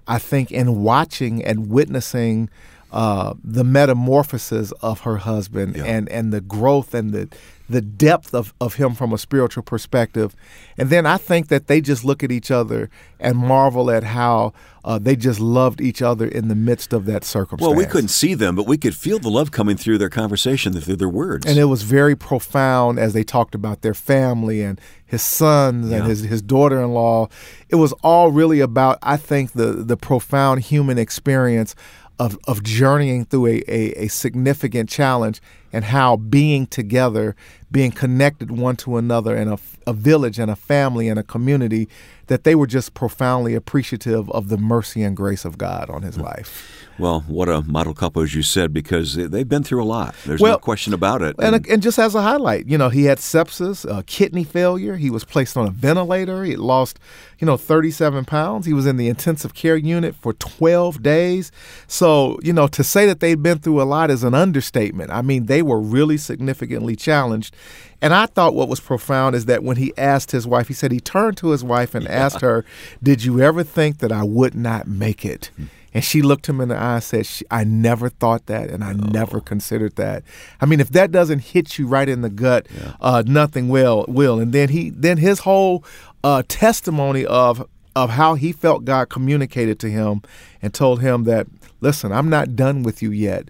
i 0.06 0.18
think 0.18 0.50
in 0.50 0.82
watching 0.82 1.44
and 1.44 1.70
witnessing 1.70 2.48
uh, 2.90 3.34
the 3.44 3.64
metamorphosis 3.64 4.72
of 4.80 5.00
her 5.00 5.18
husband 5.18 5.76
yeah. 5.76 5.84
and 5.84 6.08
and 6.08 6.32
the 6.32 6.40
growth 6.40 6.94
and 6.94 7.12
the 7.12 7.28
the 7.68 7.82
depth 7.82 8.34
of, 8.34 8.54
of 8.60 8.74
him 8.74 8.94
from 8.94 9.12
a 9.12 9.18
spiritual 9.18 9.62
perspective. 9.62 10.34
And 10.78 10.90
then 10.90 11.04
I 11.04 11.18
think 11.18 11.48
that 11.48 11.66
they 11.66 11.80
just 11.80 12.04
look 12.04 12.22
at 12.22 12.32
each 12.32 12.50
other 12.50 12.88
and 13.20 13.36
marvel 13.36 13.90
at 13.90 14.04
how 14.04 14.54
uh, 14.84 14.98
they 14.98 15.16
just 15.16 15.38
loved 15.38 15.80
each 15.80 16.00
other 16.00 16.26
in 16.26 16.48
the 16.48 16.54
midst 16.54 16.94
of 16.94 17.04
that 17.06 17.24
circumstance. 17.24 17.68
Well, 17.68 17.76
we 17.76 17.84
couldn't 17.84 18.08
see 18.08 18.32
them, 18.32 18.54
but 18.54 18.66
we 18.66 18.78
could 18.78 18.94
feel 18.94 19.18
the 19.18 19.28
love 19.28 19.50
coming 19.50 19.76
through 19.76 19.98
their 19.98 20.08
conversation, 20.08 20.72
through 20.80 20.96
their 20.96 21.08
words. 21.08 21.44
And 21.44 21.58
it 21.58 21.66
was 21.66 21.82
very 21.82 22.16
profound 22.16 22.98
as 22.98 23.12
they 23.12 23.24
talked 23.24 23.54
about 23.54 23.82
their 23.82 23.94
family 23.94 24.62
and 24.62 24.80
his 25.04 25.22
sons 25.22 25.90
and 25.90 26.06
his, 26.06 26.20
his 26.20 26.40
daughter 26.40 26.80
in 26.80 26.92
law. 26.92 27.28
It 27.68 27.76
was 27.76 27.92
all 28.02 28.30
really 28.30 28.60
about, 28.60 28.98
I 29.02 29.18
think, 29.18 29.52
the, 29.52 29.72
the 29.72 29.96
profound 29.96 30.62
human 30.62 30.96
experience 30.96 31.74
of, 32.18 32.38
of 32.46 32.62
journeying 32.62 33.24
through 33.26 33.46
a, 33.46 33.62
a, 33.68 34.04
a, 34.04 34.08
significant 34.08 34.88
challenge 34.88 35.40
and 35.72 35.84
how 35.86 36.16
being 36.16 36.66
together, 36.66 37.36
being 37.70 37.90
connected 37.90 38.50
one 38.50 38.76
to 38.76 38.96
another 38.96 39.36
in 39.36 39.48
a, 39.48 39.58
a 39.86 39.92
village 39.92 40.38
and 40.38 40.50
a 40.50 40.56
family 40.56 41.08
and 41.08 41.18
a 41.18 41.22
community, 41.22 41.88
that 42.28 42.44
they 42.44 42.54
were 42.54 42.66
just 42.66 42.94
profoundly 42.94 43.54
appreciative 43.54 44.30
of 44.30 44.48
the 44.48 44.58
mercy 44.58 45.02
and 45.02 45.16
grace 45.16 45.44
of 45.44 45.58
God 45.58 45.90
on 45.90 46.02
his 46.02 46.18
life. 46.18 46.86
Well, 46.98 47.20
what 47.28 47.48
a 47.48 47.62
model 47.62 47.94
couple, 47.94 48.22
as 48.22 48.34
you 48.34 48.42
said, 48.42 48.72
because 48.72 49.14
they've 49.14 49.48
been 49.48 49.62
through 49.62 49.82
a 49.82 49.86
lot. 49.86 50.16
There's 50.26 50.40
well, 50.40 50.54
no 50.54 50.58
question 50.58 50.92
about 50.92 51.22
it. 51.22 51.36
And, 51.38 51.54
and, 51.54 51.66
and, 51.68 51.82
just 51.82 51.98
as 51.98 52.14
a 52.16 52.22
highlight, 52.22 52.66
you 52.66 52.76
know, 52.76 52.88
he 52.88 53.04
had 53.04 53.18
sepsis, 53.18 53.88
uh, 53.88 54.02
kidney 54.06 54.42
failure. 54.42 54.96
He 54.96 55.08
was 55.08 55.24
placed 55.24 55.56
on 55.56 55.68
a 55.68 55.70
ventilator. 55.70 56.42
He 56.42 56.56
lost, 56.56 56.98
you 57.38 57.46
know, 57.46 57.56
37 57.56 58.24
pounds. 58.24 58.66
He 58.66 58.72
was 58.72 58.84
in 58.84 58.96
the 58.96 59.08
intensive 59.08 59.54
care 59.54 59.76
unit 59.76 60.16
for 60.16 60.32
12 60.34 61.00
days. 61.00 61.52
So, 61.86 62.38
you 62.42 62.52
know, 62.52 62.66
to 62.66 62.82
say 62.82 63.06
that 63.06 63.20
they've 63.20 63.40
been 63.40 63.58
through 63.58 63.80
a 63.80 63.84
lot 63.84 64.10
is 64.10 64.24
an 64.24 64.34
understatement. 64.34 65.12
I 65.12 65.22
mean, 65.22 65.46
they 65.46 65.57
were 65.62 65.80
really 65.80 66.16
significantly 66.16 66.96
challenged. 66.96 67.54
And 68.00 68.14
I 68.14 68.26
thought 68.26 68.54
what 68.54 68.68
was 68.68 68.80
profound 68.80 69.34
is 69.34 69.46
that 69.46 69.62
when 69.62 69.76
he 69.76 69.92
asked 69.96 70.30
his 70.30 70.46
wife, 70.46 70.68
he 70.68 70.74
said 70.74 70.92
he 70.92 71.00
turned 71.00 71.36
to 71.38 71.48
his 71.48 71.64
wife 71.64 71.94
and 71.94 72.04
yeah. 72.04 72.10
asked 72.10 72.40
her, 72.40 72.64
Did 73.02 73.24
you 73.24 73.40
ever 73.40 73.62
think 73.62 73.98
that 73.98 74.12
I 74.12 74.22
would 74.22 74.54
not 74.54 74.86
make 74.86 75.24
it? 75.24 75.50
Mm-hmm. 75.54 75.64
And 75.94 76.04
she 76.04 76.22
looked 76.22 76.48
him 76.48 76.60
in 76.60 76.68
the 76.68 76.76
eye 76.76 76.94
and 76.94 77.02
said, 77.02 77.26
I 77.50 77.64
never 77.64 78.08
thought 78.08 78.46
that 78.46 78.70
and 78.70 78.84
I 78.84 78.92
oh. 78.92 79.10
never 79.10 79.40
considered 79.40 79.96
that. 79.96 80.22
I 80.60 80.66
mean, 80.66 80.80
if 80.80 80.90
that 80.90 81.10
doesn't 81.10 81.40
hit 81.40 81.78
you 81.78 81.86
right 81.86 82.08
in 82.08 82.20
the 82.20 82.30
gut, 82.30 82.66
yeah. 82.72 82.92
uh, 83.00 83.22
nothing 83.26 83.68
will 83.68 84.04
will. 84.06 84.38
And 84.38 84.52
then 84.52 84.68
he 84.68 84.90
then 84.90 85.16
his 85.16 85.40
whole 85.40 85.84
uh, 86.22 86.42
testimony 86.46 87.24
of 87.26 87.66
of 87.96 88.10
how 88.10 88.34
he 88.34 88.52
felt 88.52 88.84
God 88.84 89.08
communicated 89.08 89.80
to 89.80 89.90
him 89.90 90.22
and 90.62 90.72
told 90.72 91.00
him 91.00 91.24
that, 91.24 91.48
listen, 91.80 92.12
I'm 92.12 92.28
not 92.28 92.54
done 92.54 92.84
with 92.84 93.02
you 93.02 93.10
yet. 93.10 93.48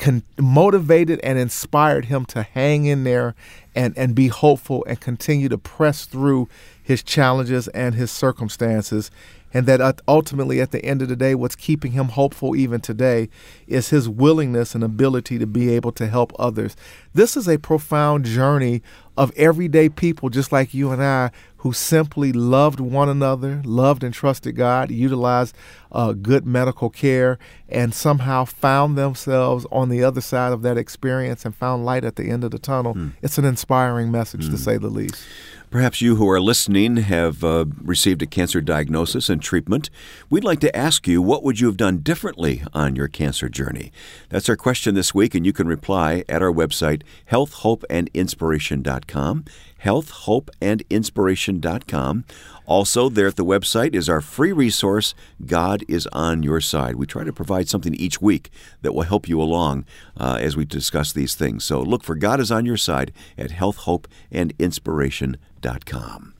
Con- 0.00 0.22
motivated 0.38 1.20
and 1.22 1.38
inspired 1.38 2.06
him 2.06 2.24
to 2.24 2.42
hang 2.42 2.86
in 2.86 3.04
there 3.04 3.34
and, 3.74 3.96
and 3.96 4.14
be 4.14 4.28
hopeful 4.28 4.84
and 4.88 4.98
continue 4.98 5.48
to 5.48 5.58
press 5.58 6.06
through 6.06 6.48
his 6.82 7.02
challenges 7.02 7.68
and 7.68 7.94
his 7.94 8.10
circumstances. 8.10 9.10
And 9.52 9.66
that 9.66 10.00
ultimately 10.08 10.60
at 10.60 10.70
the 10.70 10.84
end 10.84 11.02
of 11.02 11.08
the 11.08 11.16
day 11.16 11.34
what's 11.34 11.54
keeping 11.54 11.92
him 11.92 12.06
hopeful 12.06 12.56
even 12.56 12.80
today 12.80 13.28
is 13.66 13.90
his 13.90 14.08
willingness 14.08 14.74
and 14.74 14.82
ability 14.82 15.38
to 15.38 15.46
be 15.46 15.70
able 15.74 15.92
to 15.92 16.06
help 16.06 16.32
others. 16.38 16.76
This 17.12 17.36
is 17.36 17.48
a 17.48 17.58
profound 17.58 18.24
journey 18.24 18.82
of 19.16 19.32
everyday 19.36 19.90
people 19.90 20.30
just 20.30 20.50
like 20.50 20.72
you 20.72 20.90
and 20.90 21.02
i 21.02 21.30
who 21.60 21.72
simply 21.72 22.32
loved 22.32 22.80
one 22.80 23.08
another 23.08 23.60
loved 23.64 24.02
and 24.02 24.14
trusted 24.14 24.56
god 24.56 24.90
utilized 24.90 25.54
uh, 25.92 26.12
good 26.12 26.46
medical 26.46 26.90
care 26.90 27.38
and 27.68 27.94
somehow 27.94 28.44
found 28.44 28.96
themselves 28.96 29.66
on 29.72 29.88
the 29.88 30.02
other 30.02 30.20
side 30.20 30.52
of 30.52 30.62
that 30.62 30.78
experience 30.78 31.44
and 31.44 31.54
found 31.54 31.84
light 31.84 32.04
at 32.04 32.16
the 32.16 32.30
end 32.30 32.44
of 32.44 32.50
the 32.50 32.58
tunnel 32.58 32.94
mm. 32.94 33.12
it's 33.22 33.38
an 33.38 33.44
inspiring 33.44 34.10
message 34.10 34.42
mm. 34.42 34.50
to 34.50 34.56
hmm. 34.56 34.62
say 34.62 34.76
the 34.76 34.88
least 34.88 35.24
Perhaps 35.70 36.00
you 36.00 36.16
who 36.16 36.28
are 36.28 36.40
listening 36.40 36.96
have 36.96 37.44
uh, 37.44 37.64
received 37.80 38.20
a 38.22 38.26
cancer 38.26 38.60
diagnosis 38.60 39.28
and 39.28 39.40
treatment. 39.40 39.88
We'd 40.28 40.42
like 40.42 40.58
to 40.60 40.76
ask 40.76 41.06
you 41.06 41.22
what 41.22 41.44
would 41.44 41.60
you 41.60 41.68
have 41.68 41.76
done 41.76 41.98
differently 41.98 42.64
on 42.74 42.96
your 42.96 43.06
cancer 43.06 43.48
journey? 43.48 43.92
That's 44.30 44.48
our 44.48 44.56
question 44.56 44.96
this 44.96 45.14
week, 45.14 45.32
and 45.32 45.46
you 45.46 45.52
can 45.52 45.68
reply 45.68 46.24
at 46.28 46.42
our 46.42 46.50
website, 46.50 47.02
healthhopeandinspiration.com, 47.30 49.44
healthhopeandinspiration.com. 49.82 52.24
Also, 52.66 53.08
there 53.08 53.26
at 53.26 53.36
the 53.36 53.44
website 53.44 53.94
is 53.94 54.08
our 54.08 54.20
free 54.20 54.52
resource, 54.52 55.14
God 55.44 55.84
is 55.88 56.06
on 56.12 56.44
Your 56.44 56.60
Side. 56.60 56.94
We 56.94 57.06
try 57.06 57.24
to 57.24 57.32
provide 57.32 57.68
something 57.68 57.94
each 57.94 58.22
week 58.22 58.50
that 58.82 58.92
will 58.92 59.02
help 59.02 59.28
you 59.28 59.42
along 59.42 59.84
uh, 60.16 60.38
as 60.40 60.56
we 60.56 60.64
discuss 60.64 61.12
these 61.12 61.34
things. 61.34 61.64
So 61.64 61.82
look 61.82 62.04
for 62.04 62.14
God 62.14 62.38
is 62.38 62.52
on 62.52 62.64
Your 62.66 62.76
Side 62.76 63.12
at 63.36 63.50
healthhopeandinspiration.com. 63.50 66.34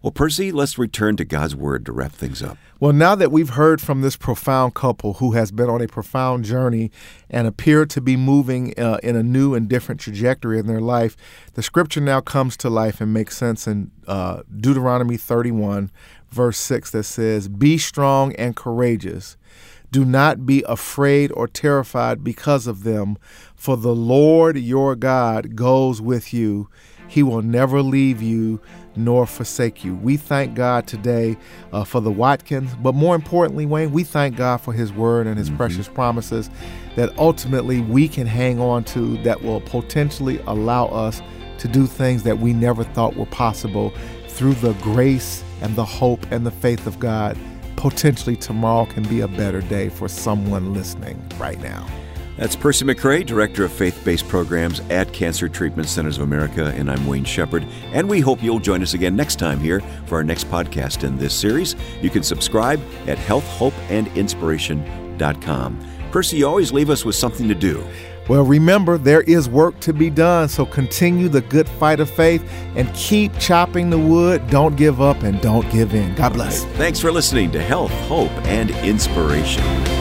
Well, 0.00 0.12
Percy, 0.12 0.52
let's 0.52 0.78
return 0.78 1.16
to 1.16 1.24
God's 1.24 1.56
Word 1.56 1.84
to 1.86 1.92
wrap 1.92 2.12
things 2.12 2.40
up. 2.40 2.56
Well, 2.78 2.92
now 2.92 3.16
that 3.16 3.32
we've 3.32 3.50
heard 3.50 3.80
from 3.80 4.00
this 4.00 4.16
profound 4.16 4.74
couple 4.74 5.14
who 5.14 5.32
has 5.32 5.50
been 5.50 5.68
on 5.68 5.82
a 5.82 5.88
profound 5.88 6.44
journey 6.44 6.92
and 7.28 7.48
appear 7.48 7.84
to 7.86 8.00
be 8.00 8.16
moving 8.16 8.78
uh, 8.78 8.98
in 9.02 9.16
a 9.16 9.24
new 9.24 9.54
and 9.54 9.68
different 9.68 10.00
trajectory 10.00 10.60
in 10.60 10.68
their 10.68 10.80
life, 10.80 11.16
the 11.54 11.62
scripture 11.62 12.00
now 12.00 12.20
comes 12.20 12.56
to 12.58 12.70
life 12.70 13.00
and 13.00 13.12
makes 13.12 13.36
sense 13.36 13.66
in 13.66 13.90
uh, 14.06 14.42
Deuteronomy 14.56 15.16
31, 15.16 15.90
verse 16.30 16.58
6, 16.58 16.92
that 16.92 17.02
says, 17.02 17.48
Be 17.48 17.76
strong 17.76 18.32
and 18.36 18.54
courageous. 18.54 19.36
Do 19.90 20.04
not 20.04 20.46
be 20.46 20.62
afraid 20.68 21.32
or 21.32 21.48
terrified 21.48 22.22
because 22.22 22.68
of 22.68 22.84
them, 22.84 23.18
for 23.56 23.76
the 23.76 23.94
Lord 23.94 24.56
your 24.56 24.94
God 24.94 25.56
goes 25.56 26.00
with 26.00 26.32
you. 26.32 26.68
He 27.08 27.22
will 27.22 27.42
never 27.42 27.80
leave 27.80 28.20
you 28.20 28.60
nor 28.98 29.26
forsake 29.26 29.84
you. 29.84 29.94
We 29.94 30.16
thank 30.16 30.54
God 30.54 30.86
today 30.86 31.36
uh, 31.72 31.84
for 31.84 32.00
the 32.00 32.10
Watkins, 32.10 32.74
but 32.82 32.94
more 32.94 33.14
importantly, 33.14 33.64
Wayne, 33.64 33.92
we 33.92 34.04
thank 34.04 34.36
God 34.36 34.58
for 34.58 34.72
His 34.72 34.92
word 34.92 35.26
and 35.26 35.38
His 35.38 35.48
mm-hmm. 35.48 35.56
precious 35.56 35.88
promises 35.88 36.50
that 36.96 37.16
ultimately 37.18 37.80
we 37.80 38.08
can 38.08 38.26
hang 38.26 38.60
on 38.60 38.84
to 38.84 39.16
that 39.22 39.42
will 39.42 39.60
potentially 39.60 40.38
allow 40.46 40.86
us 40.86 41.22
to 41.58 41.68
do 41.68 41.86
things 41.86 42.22
that 42.24 42.38
we 42.38 42.52
never 42.52 42.84
thought 42.84 43.16
were 43.16 43.26
possible 43.26 43.92
through 44.28 44.54
the 44.54 44.72
grace 44.74 45.42
and 45.60 45.74
the 45.76 45.84
hope 45.84 46.24
and 46.30 46.44
the 46.44 46.50
faith 46.50 46.86
of 46.86 46.98
God 46.98 47.36
potentially 47.78 48.34
tomorrow 48.34 48.86
can 48.86 49.04
be 49.04 49.20
a 49.20 49.28
better 49.28 49.60
day 49.60 49.88
for 49.88 50.08
someone 50.08 50.74
listening 50.74 51.20
right 51.38 51.60
now. 51.60 51.86
That's 52.38 52.54
Percy 52.54 52.84
McCray, 52.84 53.26
Director 53.26 53.64
of 53.64 53.72
Faith 53.72 54.00
Based 54.04 54.28
Programs 54.28 54.78
at 54.90 55.12
Cancer 55.12 55.48
Treatment 55.48 55.88
Centers 55.88 56.18
of 56.18 56.22
America, 56.22 56.72
and 56.76 56.88
I'm 56.88 57.04
Wayne 57.04 57.24
Shepherd. 57.24 57.66
And 57.92 58.08
we 58.08 58.20
hope 58.20 58.44
you'll 58.44 58.60
join 58.60 58.80
us 58.80 58.94
again 58.94 59.16
next 59.16 59.40
time 59.40 59.58
here 59.58 59.80
for 60.06 60.18
our 60.18 60.24
next 60.24 60.48
podcast 60.48 61.02
in 61.02 61.18
this 61.18 61.34
series. 61.34 61.74
You 62.00 62.10
can 62.10 62.22
subscribe 62.22 62.80
at 63.08 63.18
healthhopeandinspiration.com. 63.18 65.86
Percy, 66.12 66.36
you 66.36 66.46
always 66.46 66.72
leave 66.72 66.90
us 66.90 67.04
with 67.04 67.16
something 67.16 67.48
to 67.48 67.56
do. 67.56 67.84
Well, 68.28 68.44
remember, 68.44 68.98
there 68.98 69.22
is 69.22 69.48
work 69.48 69.80
to 69.80 69.92
be 69.92 70.08
done, 70.08 70.48
so 70.48 70.64
continue 70.64 71.28
the 71.28 71.40
good 71.40 71.68
fight 71.68 71.98
of 71.98 72.08
faith 72.08 72.48
and 72.76 72.88
keep 72.94 73.36
chopping 73.40 73.90
the 73.90 73.98
wood. 73.98 74.48
Don't 74.48 74.76
give 74.76 75.00
up 75.00 75.24
and 75.24 75.40
don't 75.40 75.68
give 75.72 75.92
in. 75.92 76.14
God 76.14 76.34
bless. 76.34 76.62
Thanks 76.76 77.00
for 77.00 77.10
listening 77.10 77.50
to 77.50 77.60
Health, 77.60 77.90
Hope, 78.06 78.30
and 78.46 78.70
Inspiration. 78.70 79.97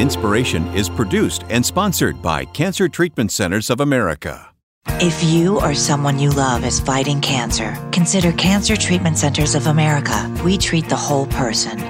Inspiration 0.00 0.66
is 0.68 0.88
produced 0.88 1.44
and 1.50 1.64
sponsored 1.64 2.22
by 2.22 2.46
Cancer 2.46 2.88
Treatment 2.88 3.30
Centers 3.30 3.68
of 3.68 3.80
America. 3.80 4.48
If 4.98 5.22
you 5.22 5.60
or 5.60 5.74
someone 5.74 6.18
you 6.18 6.30
love 6.30 6.64
is 6.64 6.80
fighting 6.80 7.20
cancer, 7.20 7.76
consider 7.92 8.32
Cancer 8.32 8.78
Treatment 8.78 9.18
Centers 9.18 9.54
of 9.54 9.66
America. 9.66 10.34
We 10.42 10.56
treat 10.56 10.88
the 10.88 10.96
whole 10.96 11.26
person 11.26 11.89